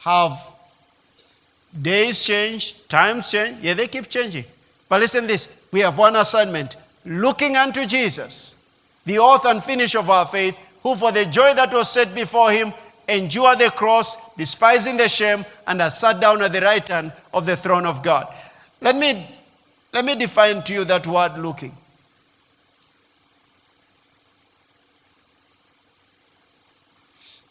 [0.00, 0.38] Have
[1.80, 3.62] days changed, times changed?
[3.62, 4.44] Yeah, they keep changing.
[4.88, 8.56] But listen this we have one assignment looking unto Jesus,
[9.06, 10.58] the author and finisher of our faith,
[10.88, 12.72] who for the joy that was set before him
[13.08, 17.46] endured the cross, despising the shame, and has sat down at the right hand of
[17.46, 18.26] the throne of God.
[18.80, 19.26] Let me,
[19.92, 21.72] let me define to you that word looking.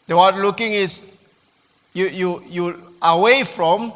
[0.06, 1.18] The word looking is
[1.92, 3.92] you, you, you away from,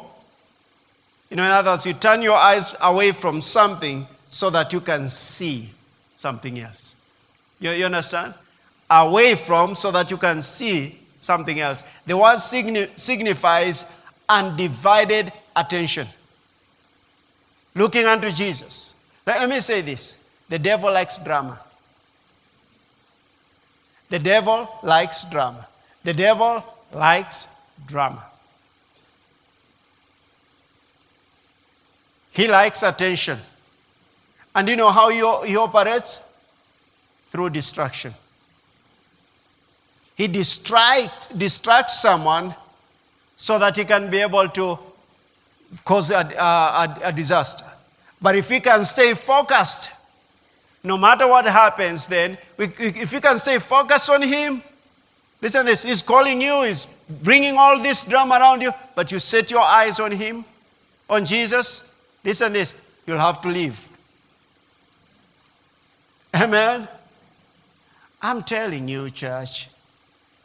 [1.29, 4.79] you know, in other words, you turn your eyes away from something so that you
[4.79, 5.69] can see
[6.13, 6.95] something else.
[7.59, 8.35] You, you understand?
[9.01, 11.83] Away from so that you can see something else.
[12.05, 16.07] The word signi- signifies undivided attention.
[17.75, 18.95] Looking unto Jesus.
[19.25, 21.59] Let, me say this the devil likes drama.
[24.09, 25.67] The devil likes drama.
[26.03, 26.63] The devil
[26.93, 27.47] likes
[27.87, 28.23] drama.
[32.31, 33.39] He likes attention.
[34.55, 36.29] And you know how he, he operates?
[37.29, 38.13] Through distraction.
[40.15, 42.55] He distract, distracts someone
[43.35, 44.77] so that he can be able to
[45.83, 47.65] cause a, a, a disaster.
[48.21, 49.91] But if he can stay focused,
[50.83, 54.61] no matter what happens, then if you can stay focused on him,
[55.41, 56.85] listen this, he's calling you, he's
[57.21, 60.45] bringing all this drama around you, but you set your eyes on him,
[61.09, 63.89] on Jesus, listen this, you'll have to leave.
[66.35, 66.87] Amen.
[68.21, 69.69] I'm telling you, church,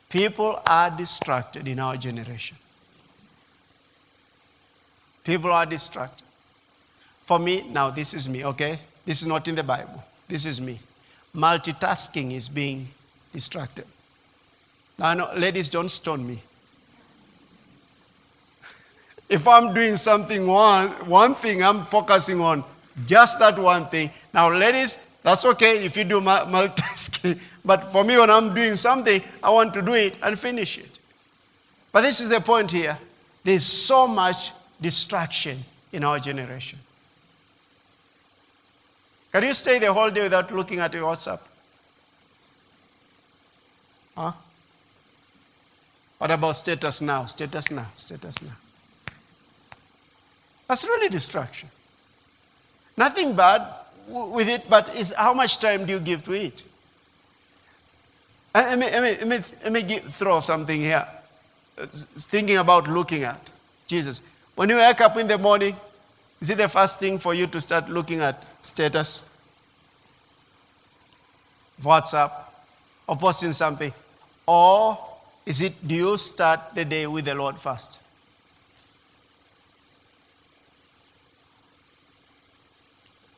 [0.08, 2.56] people are distracted in our generation.
[5.24, 6.24] People are distracted.
[7.22, 8.78] For me, now this is me, okay?
[9.04, 10.02] This is not in the Bible.
[10.26, 10.78] This is me.
[11.34, 12.88] Multitasking is being
[13.32, 13.84] distracted.
[14.98, 16.42] Now, no, ladies, don't stone me.
[19.28, 22.64] if I'm doing something one, one thing, I'm focusing on
[23.06, 24.10] just that one thing.
[24.32, 27.40] Now, ladies, that's okay if you do multitasking.
[27.64, 30.98] But for me, when I'm doing something, I want to do it and finish it.
[31.92, 32.96] But this is the point here.
[33.44, 35.58] There's so much distraction
[35.92, 36.78] in our generation.
[39.32, 41.40] Can you stay the whole day without looking at your WhatsApp?
[44.16, 44.32] Huh?
[46.18, 47.24] What about status now?
[47.26, 48.56] Status now, status now.
[50.66, 51.68] That's really distraction.
[52.96, 53.62] Nothing bad
[54.08, 56.62] with it, but is how much time do you give to it?
[58.54, 61.06] Uh, let me, let me, let me, let me give, throw something here.
[61.78, 63.50] Uh, thinking about looking at
[63.86, 64.22] Jesus.
[64.54, 65.76] When you wake up in the morning,
[66.40, 69.28] is it the first thing for you to start looking at status?
[71.82, 72.32] WhatsApp?
[73.06, 73.92] Or posting something?
[74.46, 74.98] Or
[75.46, 78.00] is it, do you start the day with the Lord first?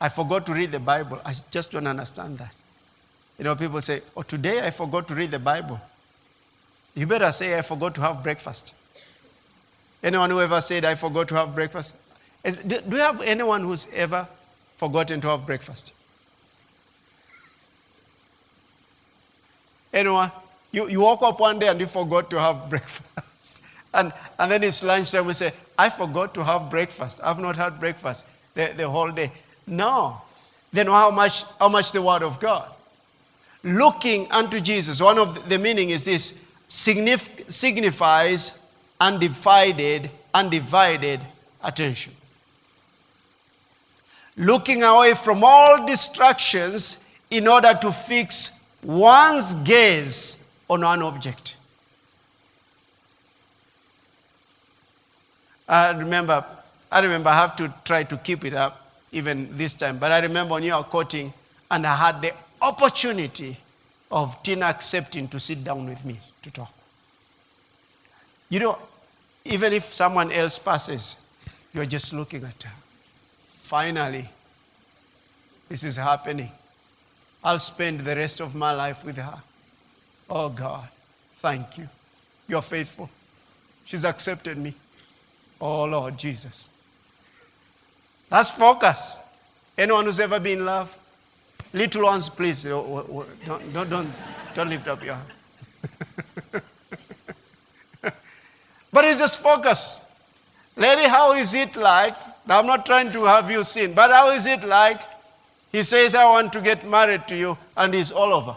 [0.01, 1.21] I forgot to read the Bible.
[1.23, 2.51] I just don't understand that.
[3.37, 5.79] You know, people say, Oh, today I forgot to read the Bible.
[6.95, 8.73] You better say, I forgot to have breakfast.
[10.03, 11.95] Anyone who ever said, I forgot to have breakfast?
[12.43, 14.27] Is, do, do you have anyone who's ever
[14.73, 15.93] forgotten to have breakfast?
[19.93, 20.31] Anyone?
[20.71, 23.63] You, you woke up one day and you forgot to have breakfast.
[23.93, 27.21] and, and then it's lunchtime, we say, I forgot to have breakfast.
[27.23, 28.25] I've not had breakfast
[28.55, 29.31] the, the whole day.
[29.67, 30.21] No.
[30.71, 32.69] Then how much, how much the Word of God?
[33.63, 35.01] Looking unto Jesus.
[35.01, 38.65] One of the meaning is this signif- signifies
[38.99, 41.19] undivided, undivided
[41.63, 42.13] attention.
[44.37, 51.57] Looking away from all distractions in order to fix one's gaze on one object.
[55.67, 56.43] I remember,
[56.91, 58.80] I remember I have to try to keep it up
[59.11, 61.33] even this time, but I remember when you were quoting
[61.69, 63.57] and I had the opportunity
[64.11, 66.71] of Tina accepting to sit down with me to talk.
[68.49, 68.77] You know,
[69.45, 71.25] even if someone else passes,
[71.73, 72.71] you're just looking at her.
[73.45, 74.27] Finally,
[75.69, 76.51] this is happening.
[77.43, 79.41] I'll spend the rest of my life with her.
[80.29, 80.87] Oh God,
[81.35, 81.87] thank you.
[82.47, 83.09] You're faithful.
[83.85, 84.73] She's accepted me.
[85.59, 86.71] Oh Lord Jesus.
[88.31, 89.19] That's focus.
[89.77, 90.97] Anyone who's ever been in love?
[91.73, 94.09] Little ones, please oh, oh, oh, don't, don't, don't,
[94.53, 95.31] don't lift up your hand.
[98.93, 100.05] But it's just focus.
[100.75, 102.15] Lady, how is it like?
[102.45, 105.01] Now, I'm not trying to have you sin, but how is it like?
[105.71, 108.55] He says, I want to get married to you, and it's all over.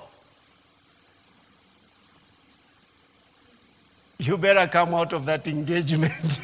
[4.18, 6.40] You better come out of that engagement.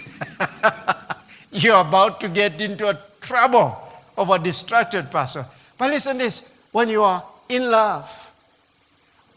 [1.50, 3.76] You're about to get into a trouble
[4.16, 5.44] of a distracted person.
[5.78, 8.32] But listen this when you are in love,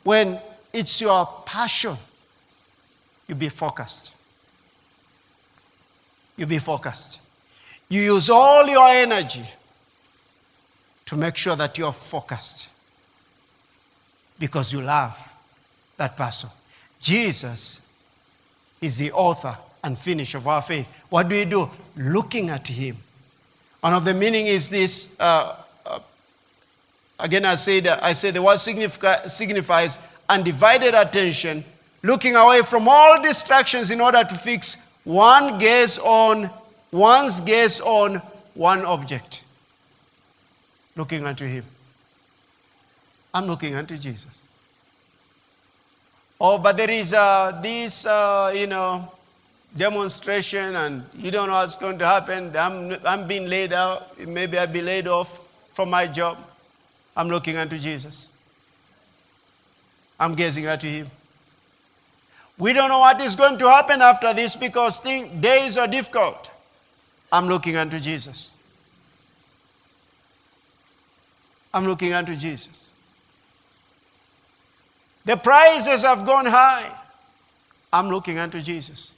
[0.04, 0.40] when
[0.74, 1.96] it's your passion,
[3.28, 4.14] you be focused
[6.38, 7.22] you be focused.
[7.90, 9.44] You use all your energy
[11.06, 12.70] to make sure that you're focused
[14.40, 15.34] because you love
[15.98, 16.50] that person.
[17.00, 17.88] Jesus
[18.82, 20.88] is the author and finisher of our faith.
[21.10, 21.70] What do we do?
[21.98, 22.98] Looking at him.
[23.84, 25.18] One of the meaning is this.
[25.20, 26.00] Uh, uh,
[27.20, 31.66] again, I said, I say the word signifies undivided attention,
[32.02, 36.50] looking away from all distractions in order to fix one gaze on,
[36.94, 38.22] one's gaze on
[38.54, 39.44] one object.
[40.96, 41.66] Looking unto him.
[43.34, 44.46] I'm looking unto Jesus.
[46.40, 49.12] Oh, but there is uh, this, uh, you know,
[49.76, 52.56] demonstration and you don't know what's going to happen.
[52.56, 54.18] I'm, I'm being laid out.
[54.20, 55.40] Maybe I'll be laid off
[55.74, 56.38] from my job.
[57.16, 58.30] I'm looking unto Jesus.
[60.20, 61.10] I'm gazing at Him.
[62.58, 66.52] We don't know what is going to happen after this because things, days are difficult.
[67.32, 68.56] I'm looking unto Jesus.
[71.74, 72.94] I'm looking unto Jesus.
[75.26, 76.92] The prices have gone high.
[77.92, 79.16] I'm looking unto Jesus.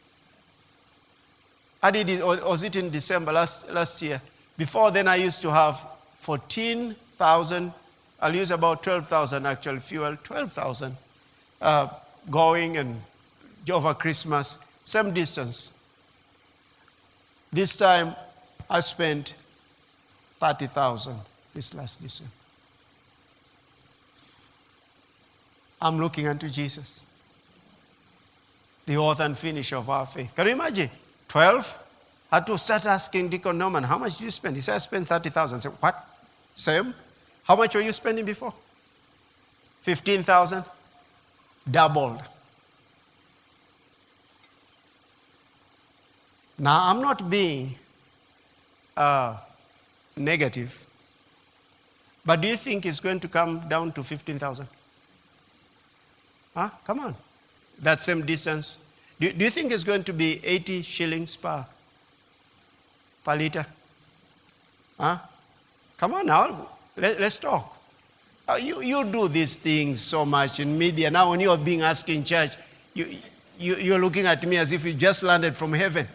[1.86, 4.20] I did it, or was it in December last, last year?
[4.58, 7.72] Before then, I used to have 14,000,
[8.20, 10.98] I'll use about 12,000 actual fuel, 12,000
[11.62, 11.88] uh,
[12.32, 13.00] going and
[13.72, 15.76] over Christmas, same distance.
[17.54, 18.16] This time,
[18.68, 19.36] I spent
[20.40, 21.16] 30,000
[21.54, 22.34] this last December.
[25.80, 27.04] I'm looking unto Jesus,
[28.88, 30.34] the author and finisher of our faith.
[30.34, 30.90] Can you imagine?
[31.36, 31.80] 12?
[32.32, 34.56] Had to start asking Deacon Norman, how much did you spend?
[34.56, 35.58] He said, I spent 30,000.
[35.58, 36.08] I said, what?
[36.56, 36.94] Same?
[37.44, 38.54] How much were you spending before?
[39.82, 40.64] 15,000?
[41.70, 42.22] Doubled.
[46.58, 47.76] Now, I'm not being
[48.96, 49.36] uh,
[50.16, 50.86] negative,
[52.26, 54.66] but do you think it's going to come down to 15,000?
[56.56, 56.70] Huh?
[56.86, 57.16] Come on.
[57.80, 58.85] That same distance.
[59.20, 61.66] Do, do you think it's going to be 80 shillings per,
[63.24, 63.66] per liter?
[64.99, 65.18] Huh?
[65.97, 66.70] Come on now.
[66.97, 67.78] Let, us talk.
[68.47, 71.09] Uh, you, you do these things so much in media.
[71.09, 72.55] Now, when you're being asked in church,
[72.93, 73.18] you,
[73.57, 76.07] you, you're looking at me as if you just landed from heaven.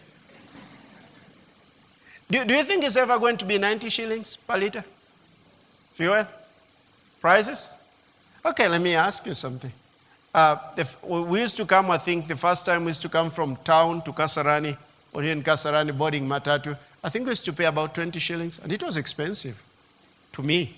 [2.30, 4.84] Do, do you think it's ever going to be 90 shillings per liter?
[5.94, 6.26] Fuel?
[7.20, 7.76] Prices?
[8.44, 9.72] Okay, let me ask you something.
[10.32, 10.56] Uh,
[11.02, 14.02] we used to come, I think, the first time we used to come from town
[14.02, 14.76] to Kasarani,
[15.12, 16.76] or here in Kasarani, boarding Matatu.
[17.02, 19.62] I think we used to pay about 20 shillings, and it was expensive
[20.32, 20.76] to me.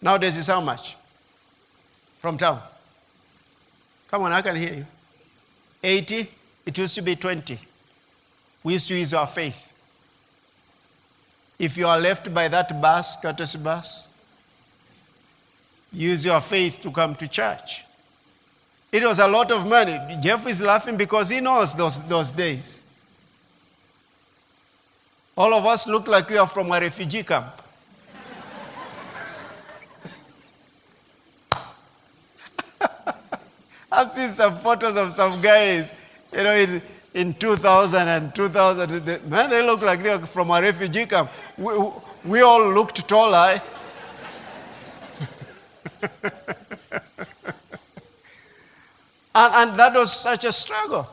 [0.00, 0.96] Nowadays, it's how much?
[2.18, 2.60] From town?
[4.08, 4.86] Come on, I can hear you.
[5.82, 6.30] 80?
[6.66, 7.58] It used to be 20.
[8.62, 9.72] We used to use our faith.
[11.58, 14.06] If you are left by that bus, courtesy bus,
[15.92, 17.84] use your faith to come to church.
[18.92, 19.98] It was a lot of money.
[20.20, 22.80] Jeff is laughing because he knows those, those days.
[25.36, 27.62] All of us look like we are from a refugee camp.
[33.92, 35.94] I've seen some photos of some guys,
[36.32, 36.82] you know, in,
[37.14, 39.30] in 2000 and 2000.
[39.30, 41.30] Man, they look like they're from a refugee camp.
[41.56, 41.72] We,
[42.24, 43.60] we all looked taller.
[49.34, 51.08] And, and that was such a struggle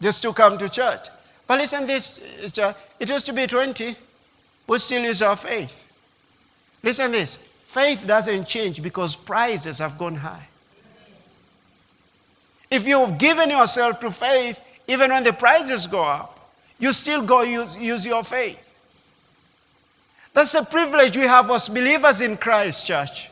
[0.00, 1.08] just to come to church.
[1.46, 3.94] But listen, this uh, it used to be 20.
[4.66, 5.86] We still use our faith.
[6.82, 10.48] Listen, this faith doesn't change because prices have gone high.
[12.70, 17.42] If you've given yourself to faith, even when the prices go up, you still go
[17.42, 18.64] use, use your faith.
[20.34, 23.27] That's the privilege we have as believers in Christ, church.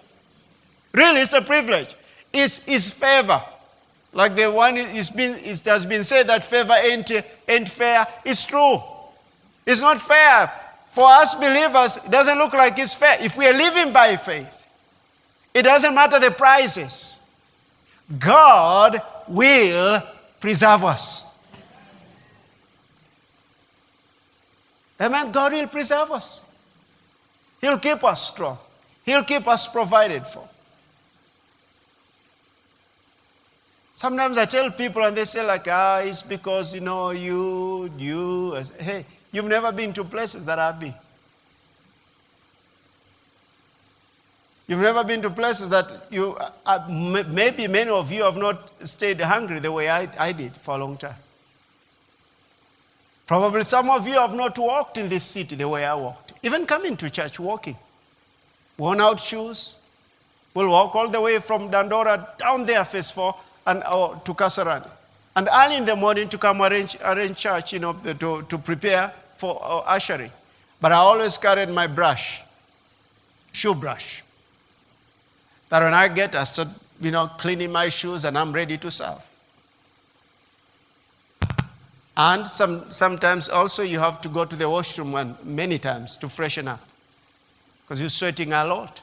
[0.92, 1.94] Really, it's a privilege.
[2.32, 3.42] It's, it's favor.
[4.12, 7.10] Like the one it's been, it has been said that favor ain't,
[7.48, 8.06] ain't fair.
[8.24, 8.78] It's true.
[9.66, 10.50] It's not fair.
[10.90, 13.18] For us believers, it doesn't look like it's fair.
[13.20, 14.66] If we are living by faith,
[15.52, 17.20] it doesn't matter the prices.
[18.18, 20.02] God will
[20.40, 21.38] preserve us.
[25.00, 25.32] Amen.
[25.32, 26.46] God will preserve us.
[27.60, 28.58] He'll keep us strong.
[29.04, 30.48] He'll keep us provided for.
[33.96, 38.54] Sometimes I tell people and they say like, ah, it's because, you know, you, you.
[38.78, 40.94] Hey, you've never been to places that I've been.
[44.68, 46.36] You've never been to places that you,
[46.66, 46.86] uh,
[47.30, 50.78] maybe many of you have not stayed hungry the way I, I did for a
[50.78, 51.14] long time.
[53.26, 56.34] Probably some of you have not walked in this city the way I walked.
[56.42, 57.76] Even coming to church walking.
[58.76, 59.76] Worn out shoes.
[60.52, 63.34] We'll walk all the way from Dandora down there, phase four,
[63.66, 64.88] and uh, to Kasarani.
[65.34, 69.12] And early in the morning to come arrange, arrange church, you know, to, to prepare
[69.34, 70.30] for uh, ushering.
[70.80, 72.42] But I always carried my brush,
[73.52, 74.22] shoe brush.
[75.68, 76.68] That when I get, I start,
[77.00, 79.36] you know, cleaning my shoes and I'm ready to serve.
[82.16, 86.28] And some, sometimes also you have to go to the washroom one, many times to
[86.28, 86.80] freshen up
[87.82, 89.02] because you're sweating a lot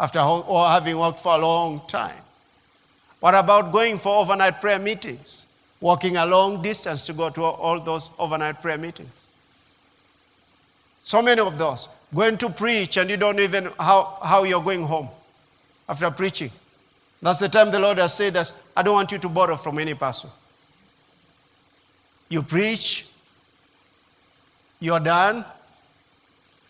[0.00, 2.23] after or having worked for a long time.
[3.24, 5.46] What about going for overnight prayer meetings?
[5.84, 9.30] walking a long distance to go to all those overnight prayer meetings.
[11.02, 11.90] So many of those.
[12.14, 15.10] Going to preach and you don't even how, how you're going home
[15.86, 16.50] after preaching.
[17.20, 19.78] That's the time the Lord has said that I don't want you to borrow from
[19.78, 20.30] any person.
[22.30, 23.06] You preach,
[24.80, 25.44] you're done.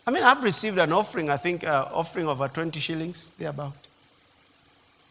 [0.04, 3.83] I mean, I've received an offering, I think, uh, offering over 20 shillings, thereabout.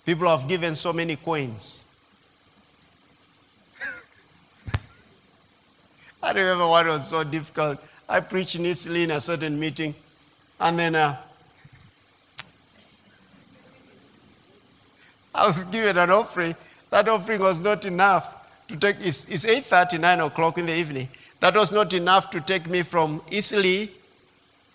[0.06, 1.88] People have given so many coins.
[6.22, 7.80] I remember what was so difficult.
[8.08, 9.95] I preached in Eastleigh in a certain meeting,
[10.60, 11.16] and then uh,
[15.36, 16.56] I was given an offering.
[16.89, 21.08] That offering was not enough to take, it's, it's 8.30, 9 o'clock in the evening.
[21.39, 23.88] That was not enough to take me from Eastleigh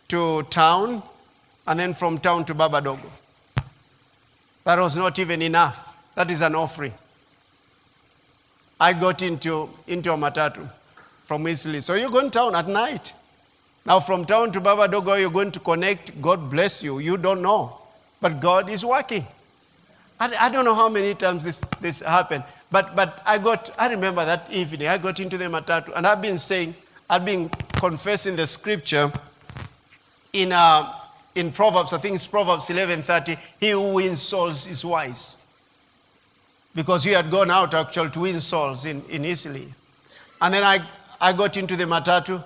[0.09, 1.03] to town,
[1.67, 3.11] and then from town to Babadogo.
[4.69, 5.99] That was not even enough.
[6.15, 6.93] That is an offering.
[8.79, 10.69] I got into, into a matatu
[11.23, 11.81] from Eastleigh.
[11.81, 13.15] So you're going town at night.
[13.87, 16.21] Now from town to Babadogo, you're going to connect.
[16.21, 16.99] God bless you.
[16.99, 17.79] You don't know.
[18.21, 19.27] But God is working.
[20.21, 22.45] I, I don't know how many times this, this happened.
[22.71, 26.21] But, but I got, I remember that evening, I got into the matatu, and I've
[26.21, 26.75] been saying,
[27.09, 29.11] I've been confessing the scripture
[30.35, 30.93] in, uh,
[31.39, 35.39] in Proverbs, I think it's Proverbs 11:30, he who wins souls is wise.
[36.75, 39.73] Because he had gone out actually to win souls in, in Eastleigh.
[40.41, 40.81] And then I,
[41.21, 42.43] I got into the matatu,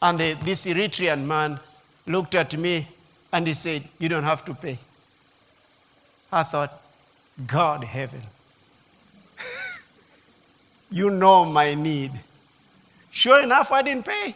[0.00, 1.58] and the, this Eritrean man
[2.06, 2.86] looked at me
[3.32, 4.78] and he said, You don't have to pay.
[6.30, 6.80] I thought,
[7.46, 8.22] God, heaven,
[10.90, 12.12] you know my need.
[13.10, 14.34] Sure enough, I didn't pay.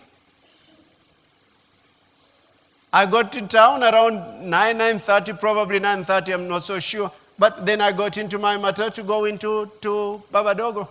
[2.92, 7.10] I got to town around 9, 9.30, probably 9.30, I'm not so sure.
[7.38, 10.86] But then I got into my matter to go into to Babadogo.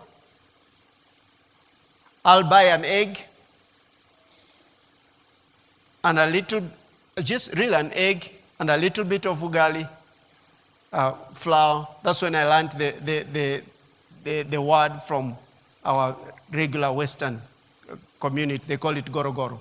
[2.25, 3.19] I'll buy an egg
[6.03, 6.63] and a little,
[7.23, 9.87] just real an egg and a little bit of ugali
[10.93, 11.87] uh, flour.
[12.03, 13.61] That's when I learned the, the, the,
[14.23, 15.35] the, the word from
[15.85, 16.15] our
[16.51, 17.39] regular Western
[18.19, 18.63] community.
[18.67, 19.59] They call it gorogoro.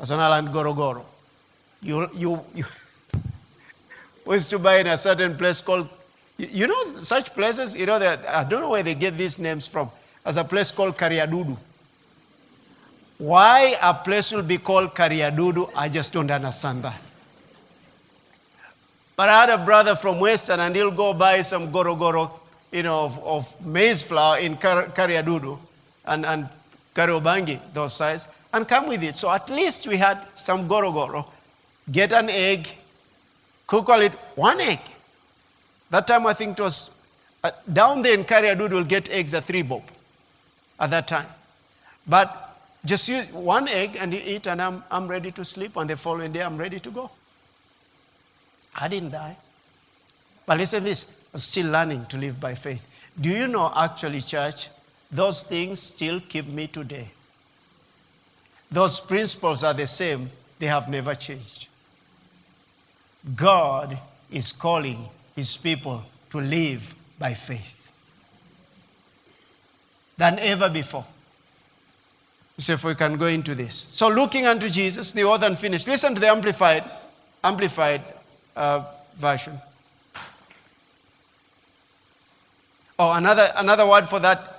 [0.00, 1.04] I gorogoro.
[1.82, 2.64] You, you, you
[4.26, 5.88] we used to buy in a certain place called,
[6.36, 9.66] you know, such places, you know, that I don't know where they get these names
[9.66, 9.90] from.
[10.24, 11.56] As a place called Kariadudu.
[13.18, 17.00] Why a place will be called Kariadudu, I just don't understand that.
[19.16, 22.30] But I had a brother from Western, and he'll go buy some gorogoro,
[22.70, 25.58] you know, of, of maize flour in Kar- Kariadudu
[26.06, 26.48] and, and
[26.94, 29.16] Kariobangi, those size, and come with it.
[29.16, 31.26] So at least we had some gorogoro.
[31.90, 32.68] Get an egg,
[33.66, 34.80] cook all it, one egg.
[35.90, 37.06] That time I think it was
[37.42, 39.82] uh, down there in Kariadudu, we'll get eggs at three bob
[40.80, 41.26] at that time.
[42.06, 45.76] But just use one egg and you eat, and I'm, I'm ready to sleep.
[45.76, 47.10] On the following day, I'm ready to go.
[48.80, 49.36] I didn't die.
[50.46, 52.86] But listen this, I'm still learning to live by faith.
[53.20, 54.68] Do you know, actually, church,
[55.10, 57.10] those things still keep me today.
[58.70, 61.68] Those principles are the same, they have never changed.
[63.34, 63.98] God
[64.30, 67.90] is calling his people to live by faith
[70.16, 71.06] than ever before.
[72.58, 73.74] So, if we can go into this.
[73.74, 75.86] So, looking unto Jesus, the author and finished.
[75.86, 76.82] Listen to the amplified,
[77.44, 78.02] amplified
[78.56, 79.56] uh, version.
[82.98, 84.57] Oh, another, another word for that,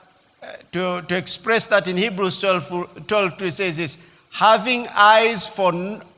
[0.72, 5.72] to, to express that in Hebrews 12, 12 2 says this having eyes for,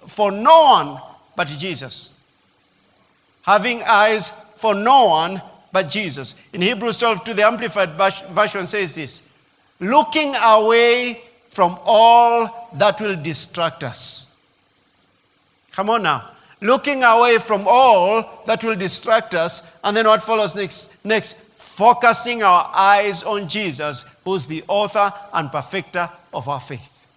[0.08, 1.02] for no one
[1.36, 2.16] but Jesus.
[3.44, 6.36] Having eyes for no one but Jesus.
[6.54, 7.92] In Hebrews 12 2, the Amplified
[8.30, 9.30] Version says this
[9.80, 14.42] looking away from all that will distract us.
[15.72, 19.78] Come on now looking away from all that will distract us.
[19.84, 21.04] And then what follows next?
[21.04, 21.34] Next,
[21.82, 27.08] focusing our eyes on Jesus, who's the author and perfecter of our faith.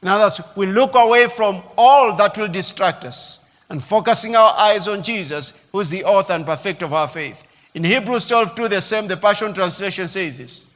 [0.00, 4.54] In other words, we look away from all that will distract us and focusing our
[4.56, 7.44] eyes on Jesus, who's the author and perfecter of our faith.
[7.74, 10.68] In Hebrews 12 2, the same, the Passion Translation says this.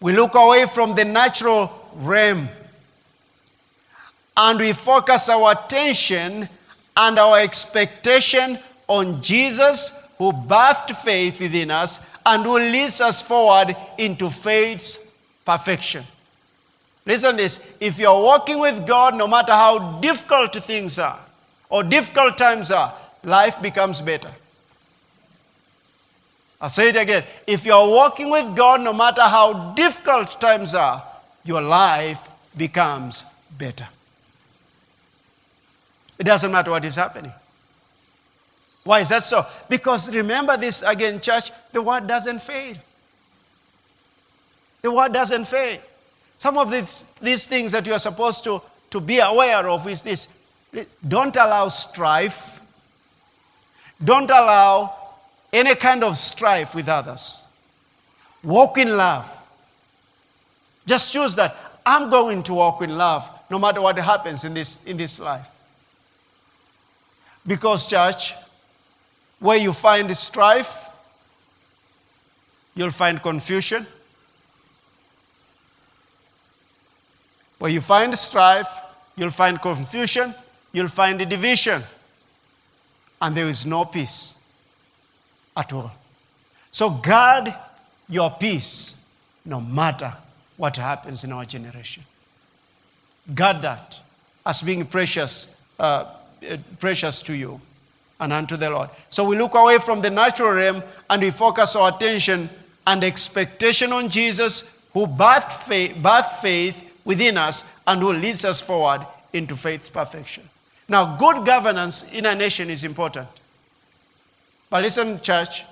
[0.00, 2.48] We look away from the natural realm
[4.34, 6.48] and we focus our attention
[6.96, 13.76] and our expectation on Jesus, who birthed faith within us and who leads us forward
[13.98, 15.14] into faith's
[15.44, 16.04] perfection.
[17.04, 21.18] Listen this if you're walking with God, no matter how difficult things are
[21.68, 22.92] or difficult times are,
[23.22, 24.30] life becomes better.
[26.60, 27.22] I'll say it again.
[27.46, 31.02] If you're walking with God, no matter how difficult times are,
[31.44, 33.24] your life becomes
[33.56, 33.86] better.
[36.18, 37.32] It doesn't matter what is happening.
[38.86, 39.44] Why is that so?
[39.68, 42.76] Because remember this again, church, the word doesn't fail.
[44.80, 45.80] The word doesn't fail.
[46.36, 50.02] Some of these, these things that you are supposed to, to be aware of is
[50.02, 50.38] this
[51.06, 52.60] don't allow strife,
[54.02, 54.94] don't allow
[55.52, 57.48] any kind of strife with others.
[58.44, 59.32] Walk in love.
[60.86, 61.56] Just choose that.
[61.84, 65.50] I'm going to walk in love no matter what happens in this, in this life.
[67.44, 68.34] Because, church,
[69.38, 70.88] where you find strife,
[72.74, 73.86] you'll find confusion.
[77.58, 78.80] Where you find strife,
[79.16, 80.34] you'll find confusion,
[80.72, 81.82] you'll find division,
[83.20, 84.42] and there is no peace
[85.56, 85.90] at all.
[86.70, 87.54] So, guard
[88.08, 89.04] your peace
[89.44, 90.12] no matter
[90.56, 92.02] what happens in our generation.
[93.34, 94.00] Guard that
[94.44, 96.04] as being precious, uh,
[96.78, 97.60] precious to you
[98.20, 98.90] and unto the Lord.
[99.08, 102.48] So we look away from the natural realm and we focus our attention
[102.86, 108.60] and expectation on Jesus, who birthed faith, birthed faith within us and who leads us
[108.60, 110.48] forward into faith's perfection.
[110.88, 113.28] Now, good governance in a nation is important.
[114.70, 115.64] But listen, church,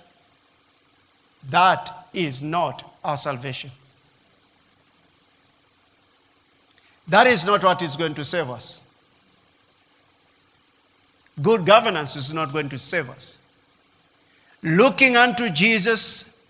[1.50, 3.70] that is not our salvation.
[7.08, 8.83] That is not what is going to save us.
[11.42, 13.38] Good governance is not going to save us.
[14.62, 16.42] Looking unto Jesus,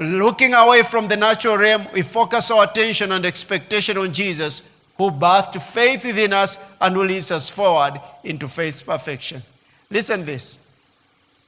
[0.00, 5.10] looking away from the natural realm, we focus our attention and expectation on Jesus, who
[5.10, 9.42] birthed faith within us and will lead us forward into faith's perfection.
[9.90, 10.58] Listen this.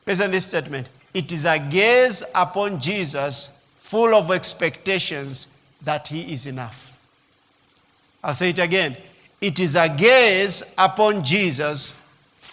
[0.06, 0.88] Listen this statement.
[1.12, 7.00] It is a gaze upon Jesus full of expectations that he is enough.
[8.22, 8.96] I'll say it again.
[9.40, 12.07] It is a gaze upon Jesus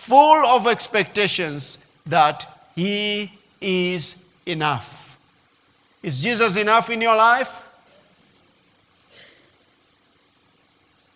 [0.05, 2.45] full of expectations that
[2.75, 5.17] He is enough.
[6.03, 7.63] Is Jesus enough in your life?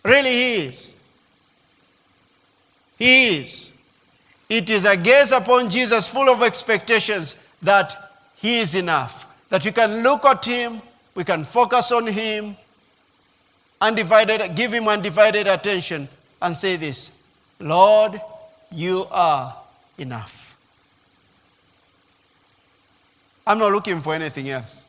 [0.03, 0.95] Really, He is.
[2.97, 3.71] He is.
[4.49, 7.93] It is a gaze upon Jesus full of expectations that
[8.37, 9.27] He is enough.
[9.49, 10.81] That we can look at Him,
[11.13, 12.57] we can focus on Him,
[13.79, 16.09] undivided, give Him undivided attention,
[16.41, 17.21] and say this
[17.59, 18.19] Lord,
[18.71, 19.55] you are
[19.97, 20.57] enough.
[23.45, 24.87] I'm not looking for anything else.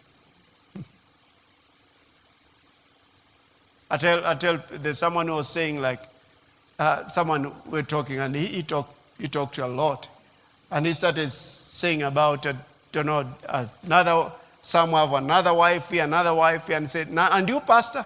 [3.90, 6.02] I tell, I tell there's someone who was saying, like,
[6.78, 10.08] uh, someone we're talking, and he, he, talked, he talked to a lot.
[10.70, 12.52] And he started saying about, uh,
[12.94, 13.26] you know,
[13.82, 18.04] another, some have another wife, another wife, and said, and you, Pastor?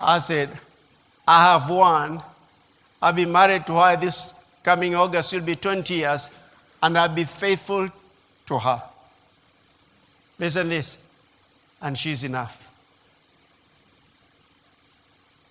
[0.00, 0.50] I said,
[1.30, 2.22] I have one.
[3.02, 6.30] I've been married to her this coming August, will be 20 years,
[6.82, 7.86] and I'll be faithful
[8.46, 8.82] to her.
[10.38, 11.06] Listen this,
[11.82, 12.74] and she's enough.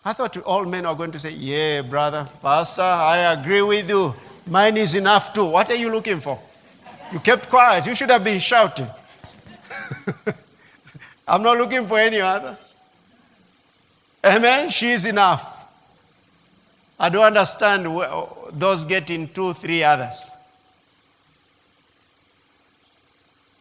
[0.04, 4.16] I thought all men are going to say, Yeah, brother, pastor, I agree with you.
[4.48, 5.46] Mine is enough too.
[5.46, 6.40] What are you looking for?
[7.14, 7.86] You kept quiet.
[7.86, 8.88] You should have been shouting.
[11.28, 12.58] I'm not looking for any other.
[14.26, 14.70] Amen.
[14.70, 15.57] She is enough.
[17.00, 17.86] I don't understand
[18.54, 20.32] those getting two, three others.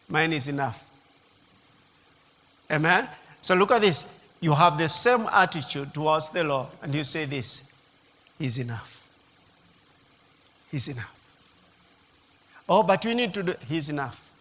[0.09, 0.89] Mine is enough.
[2.71, 3.09] Amen?
[3.41, 4.07] So look at this.
[4.41, 7.71] You have the same attitude towards the Lord, and you say this
[8.39, 9.09] He's enough.
[10.71, 11.37] He's enough.
[12.69, 14.33] Oh, but we need to do, He's enough.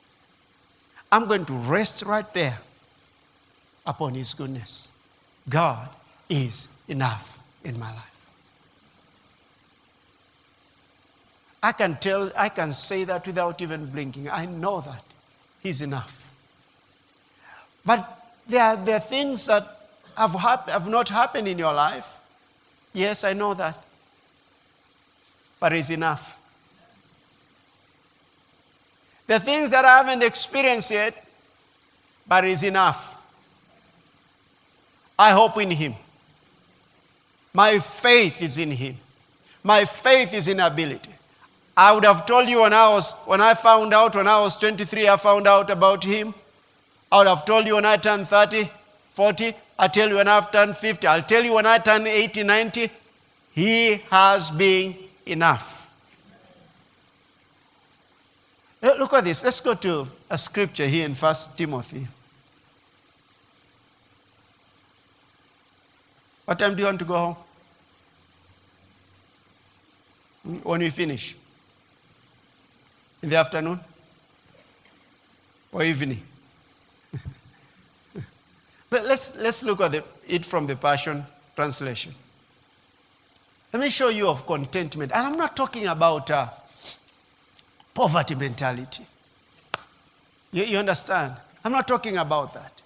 [1.11, 2.57] I'm going to rest right there
[3.85, 4.91] upon His goodness.
[5.47, 5.89] God
[6.29, 8.14] is enough in my life.
[11.65, 14.29] I can tell, I can say that without even blinking.
[14.29, 15.03] I know that
[15.63, 16.31] He's enough.
[17.83, 18.07] But
[18.47, 19.63] there are, there are things that
[20.15, 22.19] have, hap- have not happened in your life.
[22.93, 23.83] Yes, I know that.
[25.59, 26.37] But He's enough.
[29.25, 31.27] The things that I haven't experienced yet,
[32.27, 33.19] but He's enough.
[35.17, 35.95] I hope in Him.
[37.55, 38.97] My faith is in Him.
[39.63, 41.09] My faith is in ability.
[41.77, 44.57] I would have told you when I was when I found out when I was
[44.57, 46.33] 23, I found out about him.
[47.11, 48.69] I would have told you when I turned 30,
[49.09, 49.53] 40.
[49.77, 51.05] I tell you when I've turned 50.
[51.05, 52.89] I'll tell you when I turn 80, 90.
[53.51, 54.95] He has been
[55.25, 55.93] enough.
[58.81, 59.43] Look at this.
[59.43, 62.07] Let's go to a scripture here in First Timothy.
[66.45, 67.35] What time do you want to go home?
[70.43, 71.35] Hmm, when we finish?
[73.25, 73.79] In the afternoon?
[75.71, 76.21] Or evening?
[78.91, 82.13] but let's, let's look at the, it from the Passion Translation.
[83.73, 85.11] Let me show you of contentment.
[85.11, 86.49] And I'm not talking about uh,
[87.95, 89.07] poverty mentality.
[90.51, 91.33] You, you understand?
[91.63, 92.79] I'm not talking about that.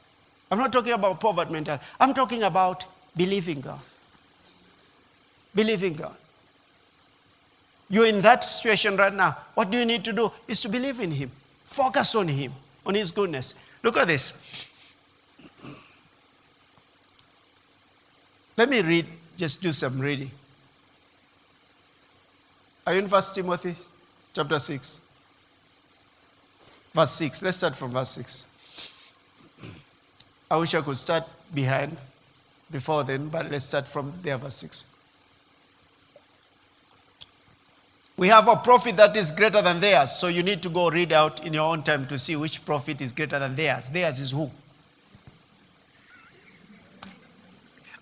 [0.50, 1.84] I'm not talking about poverty mentality.
[2.00, 3.82] I'm talking about believing God.
[5.54, 6.16] Believing God.
[7.90, 9.38] You're in that situation right now.
[9.56, 10.32] What do you need to do?
[10.48, 11.32] Is to believe in Him.
[11.64, 12.52] Focus on Him,
[12.86, 13.56] on His goodness.
[13.82, 14.34] Look at this.
[18.56, 19.06] Let me read,
[19.38, 20.30] just do some reading.
[22.86, 23.76] Are you in First Timothy
[24.34, 25.00] chapter 6?
[26.94, 27.44] Verse 6.
[27.44, 28.48] Let's start from verse 6.
[30.52, 31.24] I wish I could start
[31.54, 32.02] behind
[32.72, 34.86] before then, but let's start from there, verse 6.
[38.20, 41.14] We have a prophet that is greater than theirs, so you need to go read
[41.14, 43.90] out in your own time to see which prophet is greater than theirs.
[43.90, 44.52] Theirs is who?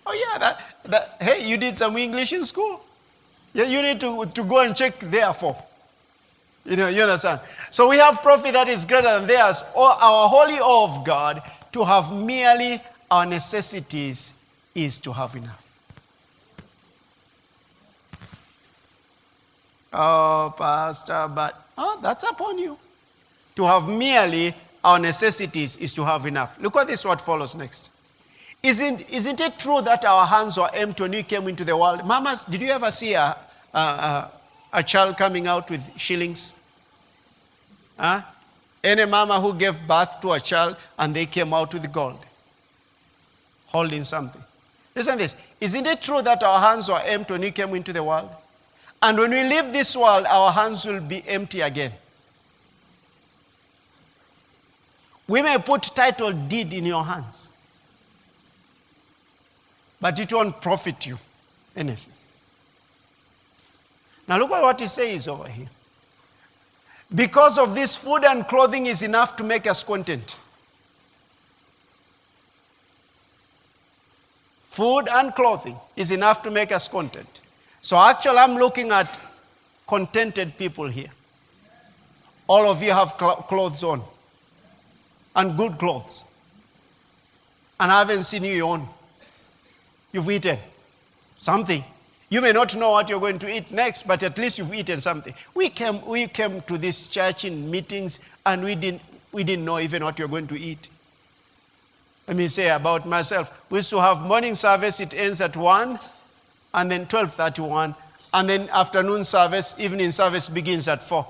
[0.04, 2.84] Oh, yeah, that, that, hey, you did some English in school.
[3.54, 5.56] Yeah, you need to, to go and check therefore.
[6.64, 7.38] You know, you understand?
[7.70, 11.40] So we have prophet that is greater than theirs, or our holy awe of God,
[11.70, 14.44] to have merely our necessities
[14.74, 15.67] is to have enough.
[19.92, 22.78] Oh, Pastor, but oh, that's upon you.
[23.56, 26.60] To have merely our necessities is to have enough.
[26.60, 27.90] Look what this what follows next.
[28.62, 32.04] Isn't, isn't it true that our hands were empty when we came into the world?
[32.04, 33.36] Mamas, did you ever see a,
[33.72, 34.30] a, a,
[34.74, 36.60] a child coming out with shillings?
[37.96, 38.22] Huh?
[38.82, 42.18] Any mama who gave birth to a child and they came out with gold,
[43.66, 44.42] holding something.
[44.94, 45.36] Listen this.
[45.60, 48.30] Isn't it true that our hands were empty when we came into the world?
[49.00, 51.92] And when we leave this world, our hands will be empty again.
[55.28, 57.52] We may put title deed in your hands,
[60.00, 61.18] but it won't profit you
[61.76, 62.14] anything.
[64.26, 65.68] Now look at what he says over here.
[67.14, 70.38] Because of this, food and clothing is enough to make us content.
[74.66, 77.40] Food and clothing is enough to make us content.
[77.80, 79.18] So actually, I'm looking at
[79.86, 81.10] contented people here.
[82.46, 84.02] All of you have cl- clothes on
[85.36, 86.24] and good clothes.
[87.80, 88.88] And I haven't seen you on.
[90.12, 90.58] You've eaten
[91.36, 91.84] something.
[92.30, 94.98] You may not know what you're going to eat next, but at least you've eaten
[94.98, 95.34] something.
[95.54, 99.02] We came, we came to this church in meetings and we didn't,
[99.32, 100.88] we didn't know even what you're going to eat.
[102.26, 103.64] Let me say about myself.
[103.70, 105.98] We used to have morning service, it ends at 1,
[106.74, 107.94] and then 12.31,
[108.34, 111.26] and then afternoon service, evening service begins at 4.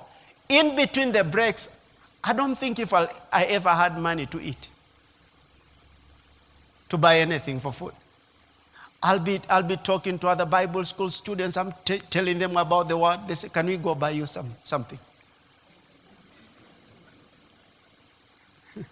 [0.49, 1.79] In between the breaks,
[2.25, 4.69] I don't think if I'll, I ever had money to eat,
[6.89, 7.93] to buy anything for food.
[9.03, 11.57] I'll be, I'll be talking to other Bible school students.
[11.57, 13.21] I'm t- telling them about the word.
[13.29, 14.99] They say, Can we go buy you some, something?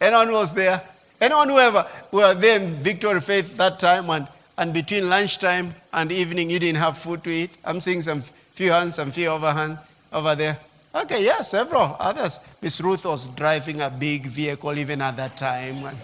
[0.00, 0.82] Anyone was there?
[1.20, 4.28] Anyone who ever were there in Victory Faith that time and,
[4.58, 7.56] and between lunchtime and evening you didn't have food to eat?
[7.64, 9.78] I'm seeing some few hands, some few over hands
[10.12, 10.58] over there.
[10.94, 12.40] Okay, yeah, several others.
[12.60, 15.96] Miss Ruth was driving a big vehicle even at that time.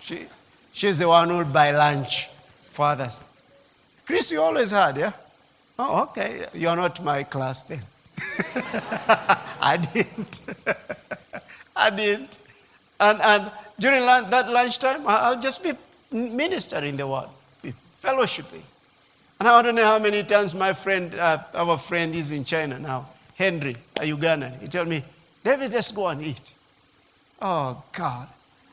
[0.00, 0.26] she,
[0.72, 2.28] she's the one who would buy lunch
[2.68, 3.22] for others.
[4.04, 5.12] Chris, you always had, yeah?
[5.78, 6.46] Oh, okay.
[6.52, 7.82] You're not my class then.
[9.60, 10.42] I didn't.
[11.76, 12.38] I didn't.
[13.00, 15.72] And, and during lunch, that lunchtime, I'll just be
[16.12, 17.28] ministering the word,
[17.62, 18.62] be fellowshipping.
[19.38, 22.78] And I don't know how many times my friend, uh, our friend is in China
[22.78, 25.04] now, Henry, a Ugandan, he told me,
[25.44, 26.54] David, just go and eat.
[27.40, 28.28] Oh, God.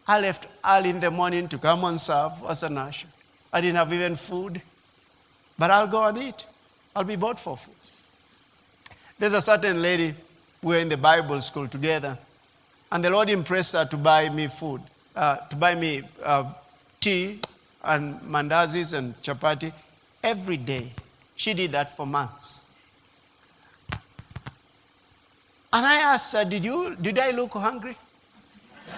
[0.07, 3.07] I left early in the morning to come and serve as a usher.
[3.51, 4.61] I didn't have even food,
[5.57, 6.45] but I'll go and eat.
[6.95, 7.75] I'll be bought for food.
[9.19, 10.13] There's a certain lady,
[10.61, 12.17] we were in the Bible school together,
[12.91, 14.81] and the Lord impressed her to buy me food,
[15.15, 16.51] uh, to buy me uh,
[17.03, 17.39] tea
[17.83, 19.73] and mandazis and chapati
[20.23, 20.87] every day.
[21.35, 22.63] She did that for months.
[25.73, 27.97] And I asked her, Did, you, did I look hungry?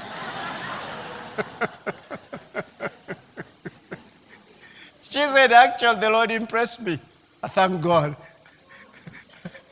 [5.03, 6.99] she said, Actually, the Lord impressed me.
[7.41, 8.15] I thank God.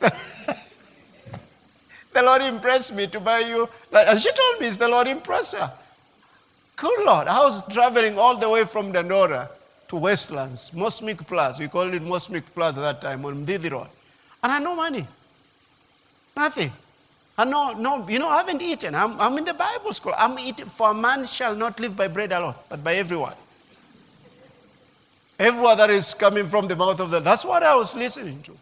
[0.00, 0.12] the
[2.22, 3.68] Lord impressed me to buy you.
[3.92, 5.70] And she told me it's the Lord impressed her.
[6.76, 7.28] Good Lord.
[7.28, 9.48] I was traveling all the way from Dandora
[9.88, 11.58] to Westlands, Mosmic Plus.
[11.58, 13.88] We called it Mosmic Plus at that time on Mdidi Road.
[14.42, 15.06] And I had no money.
[16.36, 16.72] Nothing.
[17.36, 18.94] And no, no, you know, I haven't eaten.
[18.94, 20.14] I'm, I'm in the Bible school.
[20.16, 23.34] I'm eating, for a man shall not live by bread alone, but by everyone.
[25.38, 28.52] Everyone that is coming from the mouth of the That's what I was listening to.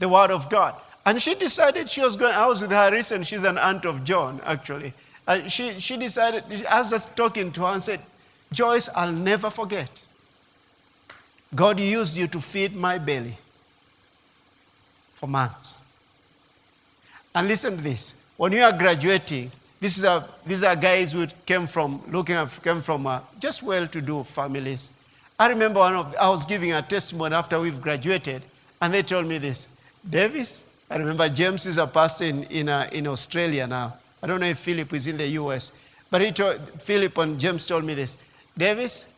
[0.00, 0.74] The word of God.
[1.06, 4.02] And she decided she was going, I was with her recently, she's an aunt of
[4.02, 4.92] John, actually.
[5.30, 8.00] And she, she decided, I was just talking to her and said,
[8.52, 10.02] Joyce, I'll never forget.
[11.54, 13.36] God used you to feed my belly
[15.12, 15.82] for months.
[17.32, 18.16] And listen to this.
[18.36, 22.80] When you are graduating, this is a, these are guys who came from, looking came
[22.80, 24.90] from uh, just well-to-do families.
[25.38, 28.42] I remember one of, I was giving a testimony after we've graduated,
[28.82, 29.68] and they told me this.
[30.08, 33.94] Davis, I remember James is a pastor in, in, uh, in Australia now.
[34.22, 35.72] I don't know if Philip is in the US,
[36.10, 38.18] but he told, Philip and James told me this.
[38.56, 39.12] Davis,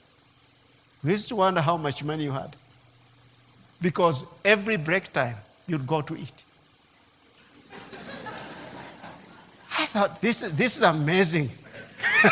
[1.02, 2.54] we used to wonder how much money you had.
[3.80, 5.36] Because every break time,
[5.66, 6.44] you'd go to eat.
[9.78, 11.50] I thought, this is, this is amazing.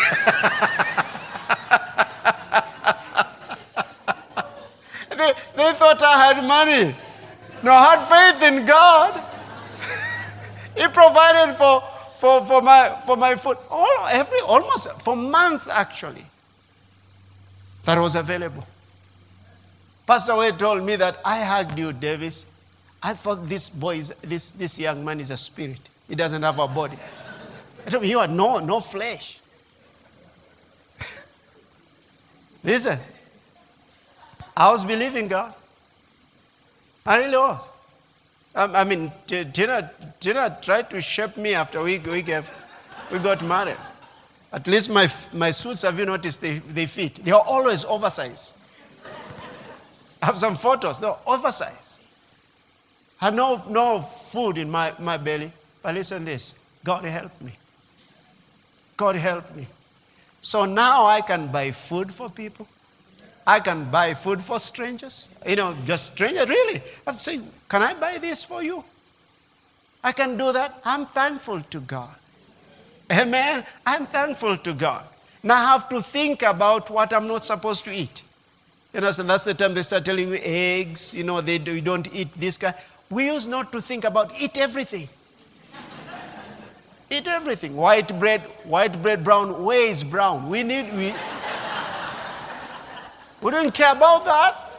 [5.11, 6.95] they, they thought I had money.
[7.63, 9.21] No, I had faith in God.
[10.77, 11.83] he provided for,
[12.21, 13.57] for, for, my, for my food.
[13.71, 16.25] All, every, almost for months, actually.
[17.87, 18.67] That was available.
[20.07, 22.45] Pastor Wade told me that I hugged you, Davis.
[23.03, 25.81] I thought this boy, is, this, this young man is a spirit.
[26.09, 26.99] He doesn't have a body.
[27.87, 29.41] I told him, you had no, no flesh.
[32.63, 32.99] Listen,
[34.55, 35.55] I was believing God.
[37.07, 37.73] I really was.
[38.55, 42.51] I, I mean, Tina, Tina tried to shape me after we, we, gave,
[43.13, 43.77] we got married.
[44.53, 47.17] At least my, my suits, have you noticed, they, they fit.
[47.17, 48.57] They are always oversized.
[50.23, 52.01] I have some photos, they're oversized.
[53.21, 55.53] I had no, no food in my, my belly.
[55.83, 57.53] But listen this God helped me.
[58.97, 59.67] God helped me.
[60.41, 62.67] So now I can buy food for people.
[63.51, 65.29] I can buy food for strangers.
[65.45, 66.81] You know, just strangers, really.
[67.05, 68.85] I'm saying, can I buy this for you?
[70.05, 70.81] I can do that.
[70.85, 72.15] I'm thankful to God.
[73.11, 73.67] Amen.
[73.85, 75.05] I'm thankful to God.
[75.43, 78.23] Now I have to think about what I'm not supposed to eat.
[78.95, 81.81] You know, so that's the time they start telling you eggs, you know, they do,
[81.81, 82.77] don't eat this kind.
[83.09, 85.09] We used not to think about eat everything.
[87.11, 87.75] eat everything.
[87.75, 90.49] White bread, white bread brown, where is brown?
[90.49, 91.13] We need, we,
[93.41, 94.71] we don't care about that.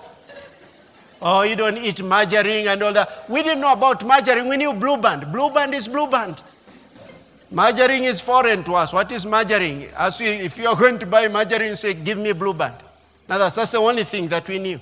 [1.21, 3.29] Oh, you don't eat margarine and all that.
[3.29, 4.47] We didn't know about margarine.
[4.47, 5.31] We knew blue band.
[5.31, 6.41] Blue band is blue band.
[7.51, 8.93] Margarine is foreign to us.
[8.93, 9.89] What is margarine?
[9.95, 12.75] As we, if you are going to buy margarine, say, give me blue band.
[13.29, 14.79] Now that's, that's the only thing that we knew.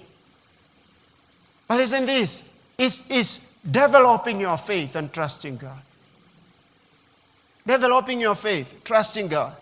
[1.67, 2.53] But listen this.
[2.77, 5.81] It's, it's developing your faith and trusting God.
[7.67, 9.55] Developing your faith, trusting God.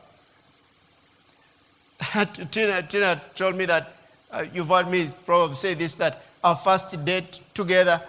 [2.51, 3.96] Tina, Tina told me that
[4.31, 8.01] uh, you've heard me probably say this that our first date together,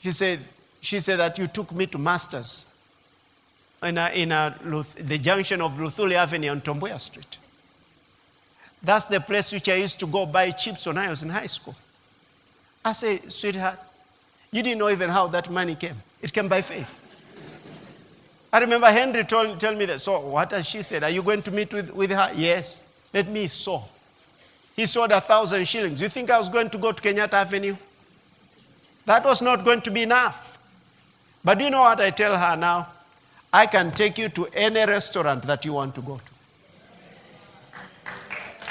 [0.00, 0.38] she said,
[0.80, 2.66] she said that you took me to Masters
[3.82, 4.54] in, a, in a,
[4.96, 7.38] the junction of Luthuli Avenue on Tom Mboya Street.
[8.82, 11.46] That's the place which I used to go buy chips when I was in high
[11.46, 11.74] school.
[12.84, 13.78] I say, sweetheart,
[14.50, 15.96] you didn't know even how that money came.
[16.22, 17.02] It came by faith.
[18.52, 20.00] I remember Henry told, tell me that.
[20.00, 21.04] So what has she said?
[21.04, 22.30] Are you going to meet with, with her?
[22.34, 22.82] Yes.
[23.12, 23.84] Let me sow.
[24.76, 26.00] He sold a thousand shillings.
[26.00, 27.76] You think I was going to go to Kenyatta Avenue?
[29.06, 30.58] That was not going to be enough.
[31.44, 32.88] But do you know what I tell her now?
[33.52, 36.32] I can take you to any restaurant that you want to go to.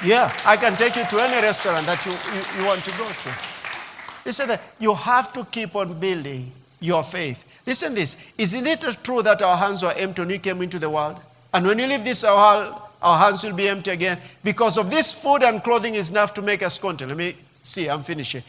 [0.05, 3.05] Yeah, I can take you to any restaurant that you, you, you want to go
[3.05, 4.31] to.
[4.31, 7.43] Said that you have to keep on building your faith.
[7.65, 8.31] Listen this.
[8.37, 11.17] Isn't it true that our hands were empty when we came into the world?
[11.51, 14.19] And when you leave this world, our hands will be empty again.
[14.43, 17.09] Because of this food and clothing is enough to make us content.
[17.09, 18.43] Let me see, I'm finishing.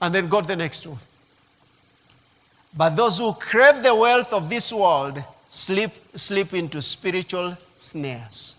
[0.00, 0.98] And then go to the next one.
[2.76, 8.58] But those who crave the wealth of this world slip, slip into spiritual snares.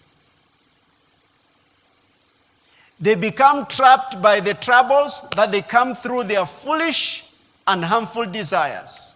[2.99, 7.29] They become trapped by the troubles that they come through their foolish
[7.67, 9.15] and harmful desires,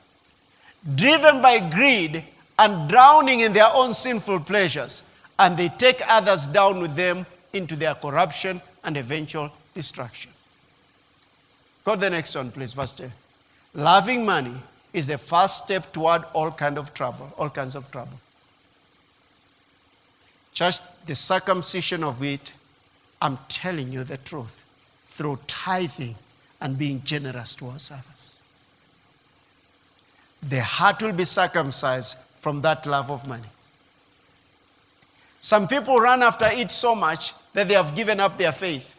[0.96, 2.26] driven by greed
[2.60, 5.04] and drowning in their own sinful pleasures
[5.40, 10.32] and they take others down with them into their corruption and eventual destruction.
[11.84, 13.12] Go to the next one, please, verse 10.
[13.74, 14.56] Loving money
[14.94, 18.20] is the first step toward all kind of trouble, all kinds of trouble.
[20.54, 22.52] Just the circumcision of it,
[23.22, 24.66] I'm telling you the truth,
[25.06, 26.16] through tithing
[26.60, 28.40] and being generous towards others.
[30.42, 33.50] The heart will be circumcised from that love of money.
[35.40, 38.96] Some people run after it so much that they have given up their faith.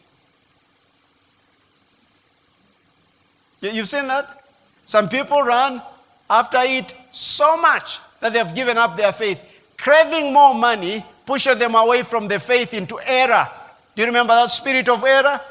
[3.61, 4.43] You've seen that?
[4.85, 5.81] Some people run
[6.29, 9.63] after it so much that they have given up their faith.
[9.77, 13.47] Craving more money pushes them away from the faith into error.
[13.95, 15.41] Do you remember that spirit of error?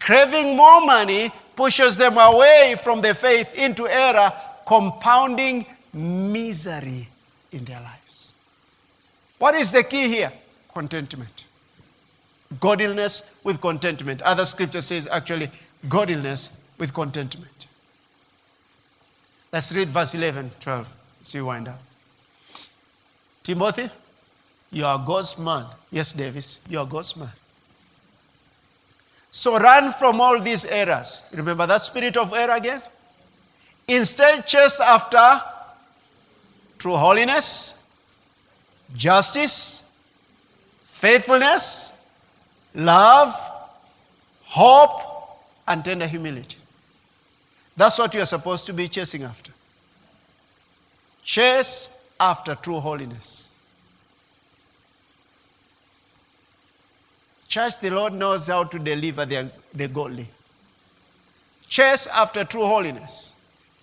[0.00, 4.32] Craving more money pushes them away from the faith into error,
[4.66, 7.08] compounding misery
[7.52, 8.03] in their lives.
[9.44, 10.32] What is the key here?
[10.72, 11.44] Contentment.
[12.60, 14.22] Godliness with contentment.
[14.22, 15.50] Other scripture says actually
[15.86, 17.66] godliness with contentment.
[19.52, 21.78] Let's read verse 11, 12, so you wind up.
[23.42, 23.90] Timothy,
[24.72, 25.66] you are God's man.
[25.90, 27.28] Yes, Davis, you are God's man.
[29.30, 31.22] So run from all these errors.
[31.34, 32.80] Remember that spirit of error again?
[33.88, 35.42] Instead, chase after
[36.78, 37.83] true holiness,
[38.94, 39.90] justice,
[40.80, 42.00] faithfulness,
[42.74, 43.34] love,
[44.42, 45.00] hope,
[45.66, 46.58] and tender humility.
[47.76, 49.52] That's what you are supposed to be chasing after.
[51.22, 53.52] Chase after true holiness.
[57.48, 60.26] Church, the Lord knows how to deliver the, the godly.
[61.68, 63.36] Chase after true holiness,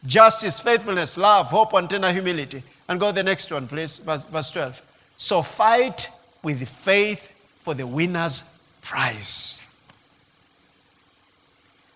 [0.06, 2.64] justice, faithfulness, love, hope, and tender humility.
[2.88, 4.82] And go to the next one, please, verse, verse 12.
[5.22, 6.10] So fight
[6.42, 9.62] with faith for the winner's prize.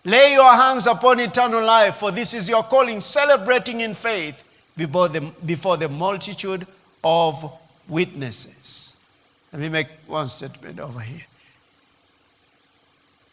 [0.04, 4.44] Lay your hands upon eternal life, for this is your calling, celebrating in faith
[4.76, 6.68] before the, before the multitude
[7.02, 7.52] of
[7.88, 8.96] witnesses.
[9.52, 11.26] Let me make one statement over here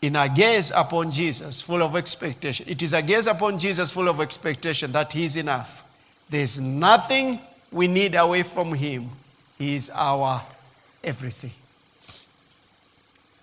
[0.01, 2.65] in a gaze upon Jesus full of expectation.
[2.67, 5.83] It is a gaze upon Jesus full of expectation that He is enough.
[6.31, 7.39] There's nothing
[7.71, 9.11] we need away from Him.
[9.63, 10.41] He is our
[11.01, 11.53] everything.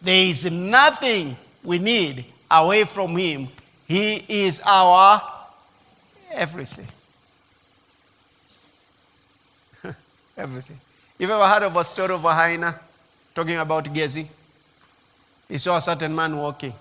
[0.03, 3.49] There is nothing we need away from Him.
[3.87, 5.23] He is our
[6.31, 6.89] everything.
[10.37, 10.79] everything.
[11.19, 12.79] You've ever heard of a story of a hyena
[13.35, 14.29] talking about gazing?
[15.49, 16.75] he saw a certain man walking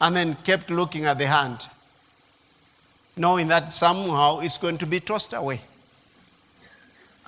[0.00, 1.68] and then kept looking at the hand,
[3.16, 5.60] knowing that somehow it's going to be tossed away.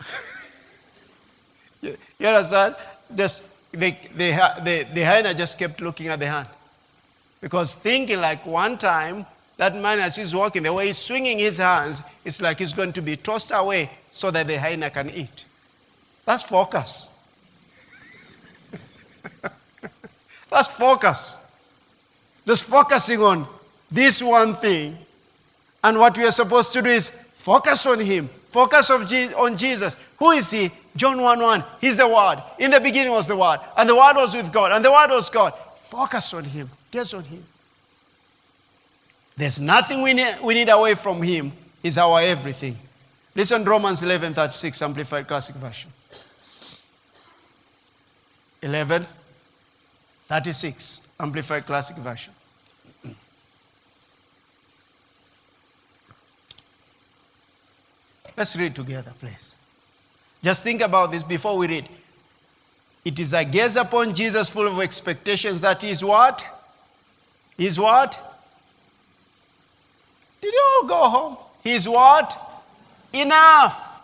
[1.83, 2.77] you understand?
[3.15, 4.31] Just the, the,
[4.65, 6.49] the, the hyena just kept looking at the hand.
[7.41, 9.25] Because thinking like one time,
[9.57, 12.93] that man as he's walking, the way he's swinging his hands, it's like he's going
[12.95, 15.45] to be tossed away so that the hyena can eat.
[16.25, 17.17] That's focus.
[20.51, 21.45] That's focus.
[22.47, 23.47] Just focusing on
[23.91, 24.97] this one thing.
[25.83, 28.29] And what we are supposed to do is focus on Him.
[28.29, 29.97] Focus on Jesus.
[30.19, 30.71] Who is He?
[30.97, 31.65] John 1 1.
[31.81, 32.43] He's the Word.
[32.59, 33.61] In the beginning was the Word.
[33.77, 34.73] And the Word was with God.
[34.73, 35.55] And the Word was God.
[35.77, 36.69] Focus on Him.
[36.91, 37.45] Gaze on Him.
[39.37, 41.53] There's nothing we need, we need away from Him.
[41.83, 42.77] He's our everything.
[43.35, 45.91] Listen Romans 11 36, Amplified Classic Version.
[48.63, 49.07] 11
[50.27, 52.35] 36, Amplified Classic Version.
[58.41, 59.55] Let's read together, please.
[60.43, 61.87] Just think about this before we read.
[63.05, 66.43] It is a gaze upon Jesus full of expectations that is what?
[67.59, 68.19] Is what?
[70.41, 71.37] Did you all go home?
[71.63, 72.35] He's what?
[73.13, 74.01] Enough.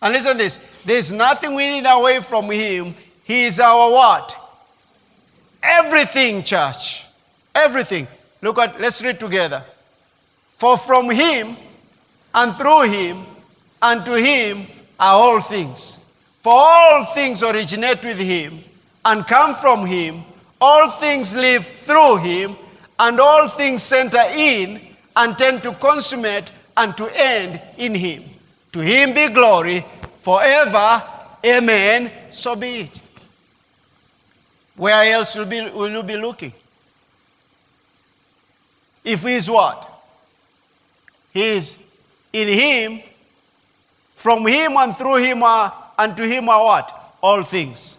[0.00, 0.56] And listen to this.
[0.86, 2.94] There's nothing we need away from him.
[3.22, 4.34] He is our what?
[5.62, 7.04] Everything, church.
[7.54, 8.08] Everything.
[8.40, 9.62] Look at, let's read together.
[10.52, 11.54] For from him
[12.32, 13.26] and through him
[13.82, 14.66] and to him
[14.98, 15.98] are all things.
[16.40, 18.60] For all things originate with him
[19.04, 20.22] and come from him.
[20.60, 22.56] All things live through him
[22.98, 24.80] and all things center in
[25.16, 28.22] and tend to consummate and to end in him.
[28.72, 29.84] To him be glory
[30.18, 31.02] forever.
[31.44, 32.10] Amen.
[32.30, 33.00] So be it.
[34.76, 36.52] Where else will, be, will you be looking?
[39.04, 39.88] If he is what?
[41.32, 41.86] He is
[42.32, 43.02] in him,
[44.22, 47.16] from him and through him are, and to him are what?
[47.20, 47.98] All things.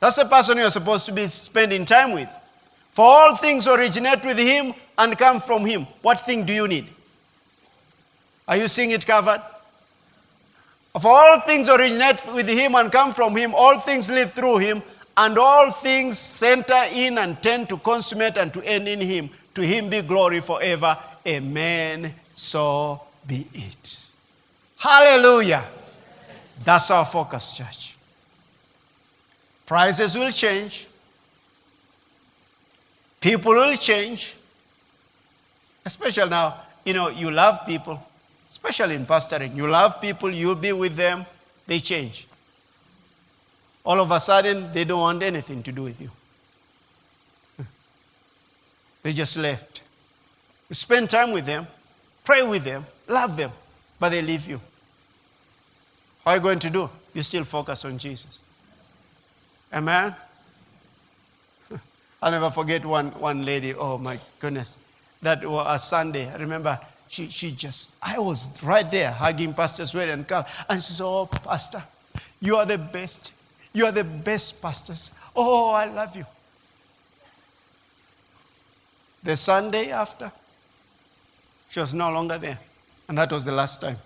[0.00, 2.30] That's the person you're supposed to be spending time with.
[2.92, 5.86] For all things originate with him and come from him.
[6.00, 6.86] What thing do you need?
[8.48, 9.42] Are you seeing it covered?
[10.94, 14.82] Of all things originate with him and come from him, all things live through him,
[15.18, 19.28] and all things center in and tend to consummate and to end in him.
[19.56, 20.96] To him be glory forever.
[21.26, 22.14] Amen.
[22.32, 24.07] So be it.
[24.78, 25.64] Hallelujah.
[26.64, 27.96] That's our focus, church.
[29.66, 30.86] Prices will change.
[33.20, 34.36] People will change.
[35.84, 38.02] Especially now, you know, you love people,
[38.48, 39.54] especially in pastoring.
[39.56, 41.26] You love people, you'll be with them,
[41.66, 42.26] they change.
[43.84, 46.10] All of a sudden, they don't want anything to do with you.
[49.02, 49.82] They just left.
[50.68, 51.66] You spend time with them,
[52.24, 53.50] pray with them, love them,
[53.98, 54.60] but they leave you.
[56.24, 56.90] How are you going to do?
[57.14, 58.40] You still focus on Jesus.
[59.72, 60.14] Amen?
[62.22, 64.78] I'll never forget one, one lady, oh my goodness.
[65.22, 66.30] That was a Sunday.
[66.30, 70.46] I remember she, she just, I was right there hugging Pastor Wade and Carl.
[70.68, 71.82] And she said, Oh, Pastor,
[72.40, 73.32] you are the best.
[73.72, 75.10] You are the best pastors.
[75.34, 76.26] Oh, I love you.
[79.22, 80.30] The Sunday after,
[81.70, 82.58] she was no longer there.
[83.08, 83.96] And that was the last time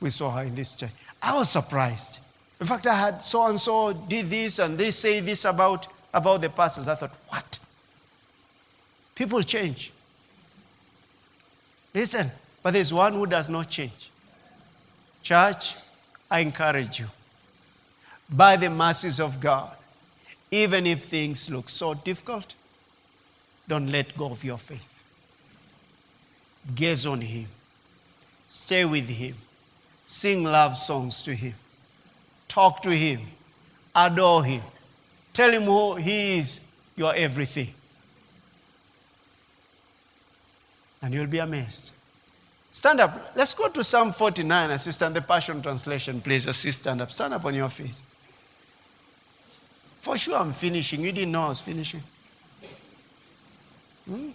[0.00, 0.90] we saw her in this church.
[1.22, 2.20] I was surprised.
[2.60, 6.42] In fact, I had so and so did this and they say this about, about
[6.42, 6.88] the pastors.
[6.88, 7.58] I thought, what?
[9.14, 9.92] People change.
[11.94, 12.30] Listen,
[12.62, 14.10] but there's one who does not change.
[15.22, 15.74] Church,
[16.30, 17.06] I encourage you,
[18.30, 19.74] by the mercies of God,
[20.50, 22.54] even if things look so difficult,
[23.66, 24.87] don't let go of your faith.
[26.74, 27.46] Gaze on Him,
[28.46, 29.34] stay with Him,
[30.04, 31.54] sing love songs to Him,
[32.46, 33.20] talk to Him,
[33.94, 34.62] adore Him,
[35.32, 36.60] tell Him who He is,
[36.96, 37.68] your everything.
[41.00, 41.92] And you'll be amazed.
[42.70, 43.32] Stand up.
[43.34, 46.46] Let's go to Psalm 49, assistant, the Passion Translation, please.
[46.46, 47.10] Assist, stand up.
[47.10, 47.94] Stand up on your feet.
[50.00, 51.02] For sure, I'm finishing.
[51.02, 52.02] You didn't know I was finishing.
[54.08, 54.30] Hmm?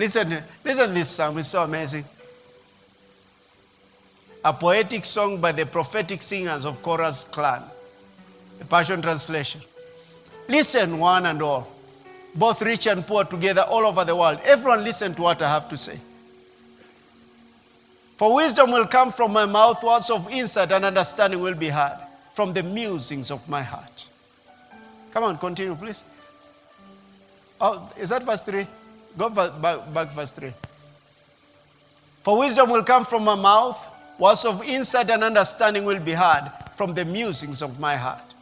[0.00, 1.36] Listen, listen to this psalm.
[1.36, 2.06] It's so amazing.
[4.42, 7.62] A poetic song by the prophetic singers of Korah's clan.
[8.58, 9.60] The Passion Translation.
[10.48, 11.68] Listen, one and all,
[12.34, 14.40] both rich and poor together all over the world.
[14.44, 15.98] Everyone, listen to what I have to say.
[18.16, 21.98] For wisdom will come from my mouth, words of insight and understanding will be heard
[22.32, 24.08] from the musings of my heart.
[25.10, 26.04] Come on, continue, please.
[27.60, 28.66] Oh, is that verse 3?
[29.16, 30.52] Go back, back, verse 3.
[32.22, 33.86] For wisdom will come from my mouth,
[34.18, 38.34] words of insight and understanding will be heard from the musings of my heart.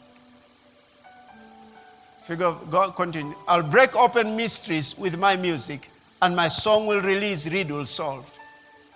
[2.23, 3.35] Figure, go, continue.
[3.47, 5.91] I'll break open mysteries with my music,
[6.21, 8.39] and my song will release riddles solved.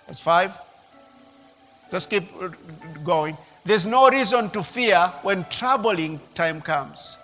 [0.05, 0.59] That's five.
[1.91, 2.23] Let's keep
[3.03, 3.37] going.
[3.65, 7.17] There's no reason to fear when troubling time comes.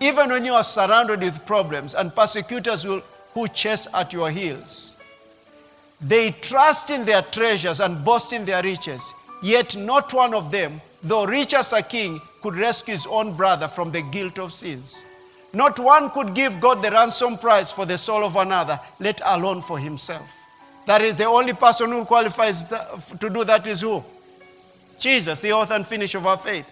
[0.00, 3.02] Even when you are surrounded with problems and persecutors will,
[3.34, 4.96] who chase at your heels.
[6.00, 9.12] They trust in their treasures and boast in their riches,
[9.42, 13.68] yet not one of them, though rich as a king, could rescue his own brother
[13.68, 15.04] from the guilt of sins.
[15.52, 19.62] Not one could give God the ransom price for the soul of another, let alone
[19.62, 20.28] for himself.
[20.86, 24.04] That is the only person who qualifies to do that is who?
[24.98, 26.70] Jesus, the author and finisher of our faith.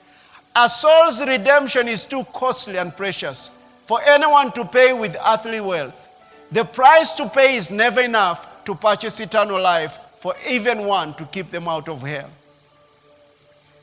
[0.55, 3.53] A soul's redemption is too costly and precious
[3.87, 6.09] for anyone to pay with earthly wealth.
[6.53, 11.25] The price to pay is never enough to purchase eternal life for even one to
[11.25, 12.29] keep them out of hell.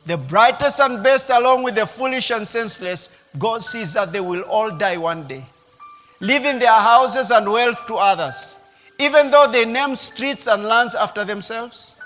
[0.06, 4.42] The brightest and best, along with the foolish and senseless, God sees that they will
[4.42, 5.44] all die one day,
[6.20, 8.56] leaving their houses and wealth to others,
[8.98, 11.96] even though they name streets and lands after themselves,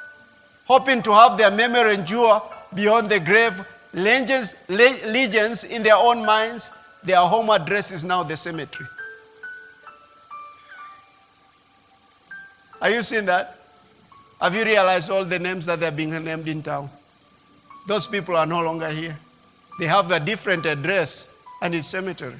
[0.64, 2.42] hoping to have their memory endure
[2.74, 6.70] beyond the grave legends, legends in their own minds,
[7.04, 8.88] their home address is now the cemetery.
[12.84, 13.56] Are you seeing that?
[14.38, 16.90] Have you realized all the names that are being named in town?
[17.86, 19.16] Those people are no longer here.
[19.80, 22.36] They have a different address and it's cemetery.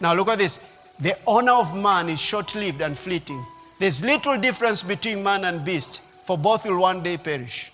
[0.00, 0.60] Now look at this.
[1.00, 3.44] The honor of man is short-lived and fleeting.
[3.80, 7.72] There's little difference between man and beast, for both will one day perish.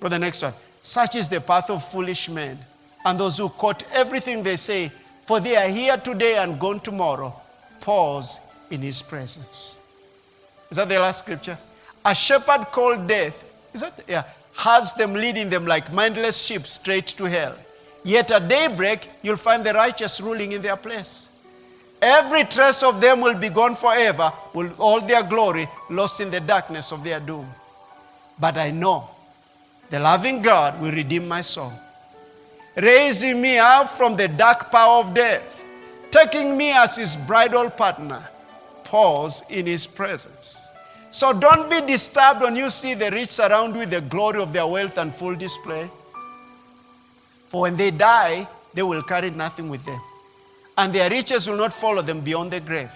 [0.00, 0.54] Go the next one.
[0.80, 2.58] Such is the path of foolish men,
[3.04, 4.90] and those who quote everything they say,
[5.24, 7.34] for they are here today and gone tomorrow.
[7.82, 8.40] Pause
[8.70, 9.79] in his presence.
[10.70, 11.58] Is that the last scripture?
[12.04, 13.44] A shepherd called death,
[13.74, 14.00] is that?
[14.08, 14.24] Yeah,
[14.56, 17.54] has them leading them like mindless sheep straight to hell.
[18.04, 21.30] Yet at daybreak, you'll find the righteous ruling in their place.
[22.00, 26.40] Every trace of them will be gone forever, with all their glory lost in the
[26.40, 27.46] darkness of their doom.
[28.38, 29.08] But I know
[29.90, 31.72] the loving God will redeem my soul,
[32.76, 35.62] raising me up from the dark power of death,
[36.10, 38.26] taking me as his bridal partner,
[38.90, 40.68] pause in his presence.
[41.10, 44.66] So don't be disturbed when you see the rich surround with the glory of their
[44.66, 45.88] wealth and full display.
[47.46, 50.00] For when they die, they will carry nothing with them,
[50.76, 52.92] and their riches will not follow them beyond the grave.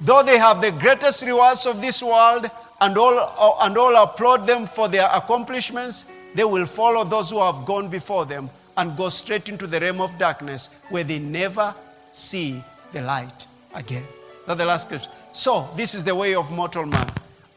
[0.00, 4.66] Though they have the greatest rewards of this world and all, and all applaud them
[4.66, 9.48] for their accomplishments, they will follow those who have gone before them and go straight
[9.48, 11.74] into the realm of darkness where they never
[12.12, 12.60] see
[12.92, 14.06] the light again.
[14.46, 15.10] That the last scripture?
[15.32, 17.10] So, this is the way of mortal man.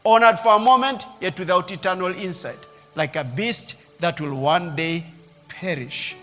[0.04, 5.04] Honored for a moment, yet without eternal insight, like a beast that will one day
[5.48, 6.16] perish.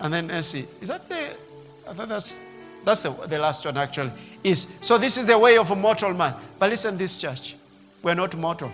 [0.00, 1.36] And then let's see, is that the,
[1.88, 2.40] I thought that's,
[2.84, 4.12] that's the, the last one actually.
[4.42, 6.34] Is, so this is the way of a mortal man.
[6.58, 7.56] But listen, this church,
[8.02, 8.70] we're not mortal.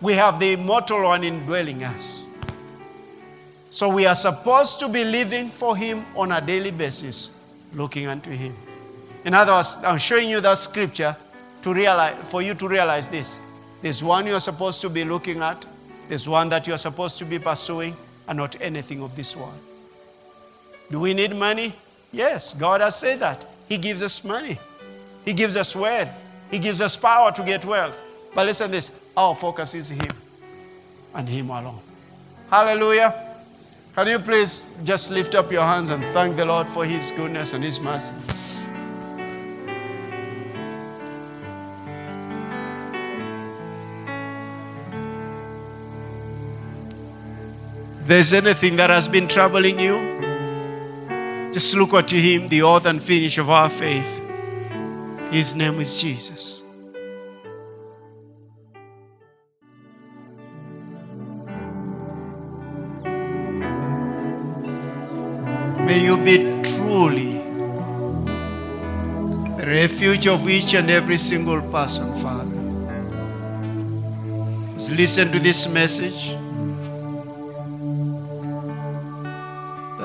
[0.00, 2.30] We have the immortal one indwelling us.
[3.70, 7.38] So we are supposed to be living for him on a daily basis,
[7.72, 8.56] looking unto him.
[9.24, 11.16] In other words, I'm showing you that scripture
[11.62, 13.40] to realize, for you to realize this.
[13.82, 15.64] There's one you're supposed to be looking at,
[16.08, 17.96] there's one that you're supposed to be pursuing,
[18.28, 19.58] and not anything of this world.
[20.90, 21.72] Do we need money?
[22.12, 23.46] Yes, God has said that.
[23.68, 24.58] He gives us money,
[25.24, 26.12] He gives us wealth,
[26.50, 28.02] He gives us power to get wealth.
[28.34, 30.10] But listen this our focus is Him
[31.14, 31.80] and Him alone.
[32.50, 33.26] Hallelujah.
[33.94, 37.54] Can you please just lift up your hands and thank the Lord for His goodness
[37.54, 38.14] and His mercy?
[48.10, 49.94] There's anything that has been troubling you,
[51.52, 54.20] just look unto Him, the author and finish of our faith.
[55.30, 56.64] His name is Jesus.
[65.86, 67.34] May you be truly
[69.56, 72.58] the refuge of each and every single person, Father.
[74.76, 76.34] Just listen to this message.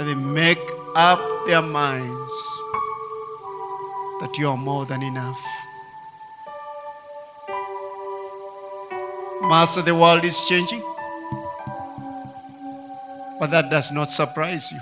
[0.06, 0.60] They make
[0.96, 2.32] up their minds
[4.22, 5.44] that you are more than enough.
[9.42, 10.82] Master, the world is changing,
[13.40, 14.80] but that does not surprise you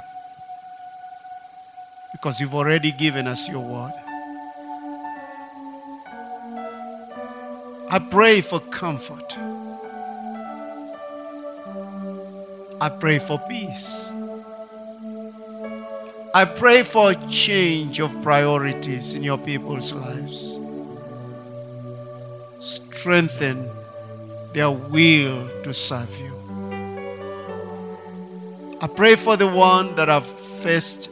[2.11, 3.93] because you've already given us your word.
[7.89, 9.37] I pray for comfort.
[12.79, 14.13] I pray for peace.
[16.35, 20.59] I pray for a change of priorities in your people's lives.
[22.57, 23.69] Strengthen
[24.51, 26.33] their will to serve you.
[28.81, 30.25] I pray for the one that have
[30.63, 31.11] faced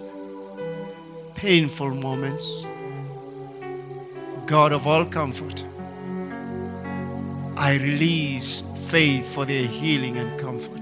[1.36, 2.66] painful moments.
[4.48, 5.64] God of all comfort,
[7.58, 10.81] I release faith for their healing and comfort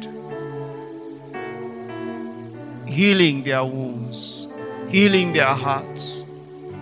[2.99, 4.49] healing their wounds,
[4.89, 6.25] healing their hearts,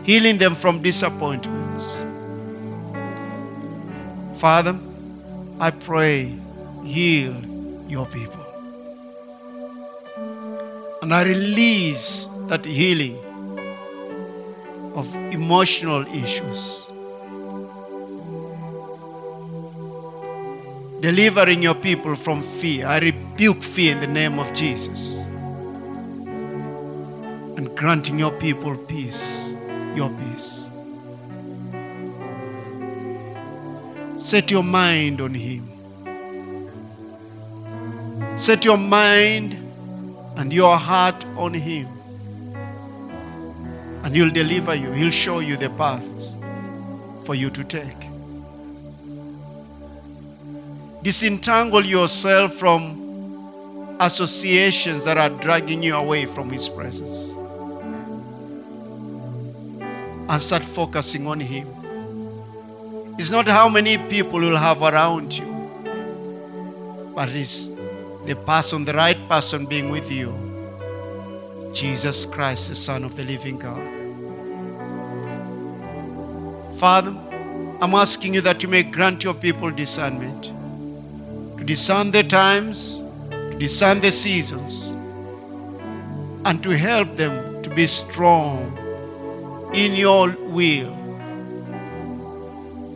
[0.04, 2.04] healing them from disappointments.
[4.40, 4.76] Father,
[5.60, 6.36] I pray,
[6.84, 7.36] heal
[7.88, 8.44] your people.
[11.04, 13.20] And I release that healing
[14.96, 16.90] of emotional issues.
[21.00, 22.88] Delivering your people from fear.
[22.88, 25.27] I rebuke fear in the name of Jesus
[27.78, 29.54] granting your people peace,
[29.96, 30.68] your peace.
[34.16, 35.70] Set your mind on Him.
[38.36, 39.54] Set your mind
[40.38, 41.88] and your heart on Him.
[44.04, 46.36] And He'll deliver you, He'll show you the paths
[47.26, 48.08] for you to take.
[51.04, 57.37] Disentangle yourself from associations that are dragging you away from His presence
[60.30, 61.68] and start focusing on Him.
[63.18, 65.46] It's not how many people you'll have around you,
[67.16, 67.70] but it's
[68.26, 70.36] the person, the right person being with you
[71.74, 73.82] Jesus Christ, the Son of the living God.
[76.78, 77.16] Father,
[77.82, 80.52] I'm asking you that you may grant your people discernment
[81.58, 84.98] to discern the times, to discern the seasons,
[86.46, 88.77] and to help them to be strong
[89.74, 90.96] in your will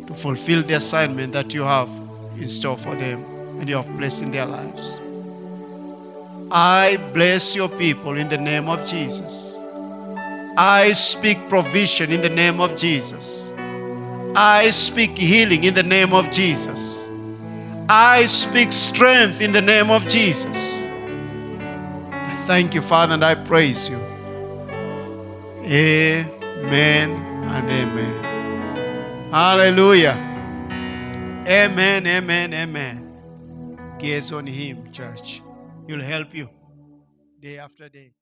[0.08, 1.90] to fulfill the assignment that you have
[2.38, 3.24] in store for them
[3.60, 5.02] and you have placed in their lives.
[6.50, 9.58] I bless your people in the name of Jesus.
[10.58, 13.54] I speak provision in the name of Jesus.
[14.36, 17.10] I speak healing in the name of Jesus.
[17.88, 20.90] I speak strength in the name of Jesus.
[20.90, 24.00] I thank you, Father, and I praise you.
[26.62, 27.10] Amen
[27.50, 29.32] and amen.
[29.32, 30.16] Hallelujah.
[31.48, 33.98] Amen, amen, amen.
[33.98, 35.42] Gaze on Him, church.
[35.88, 36.50] He'll help you
[37.42, 38.14] day after day.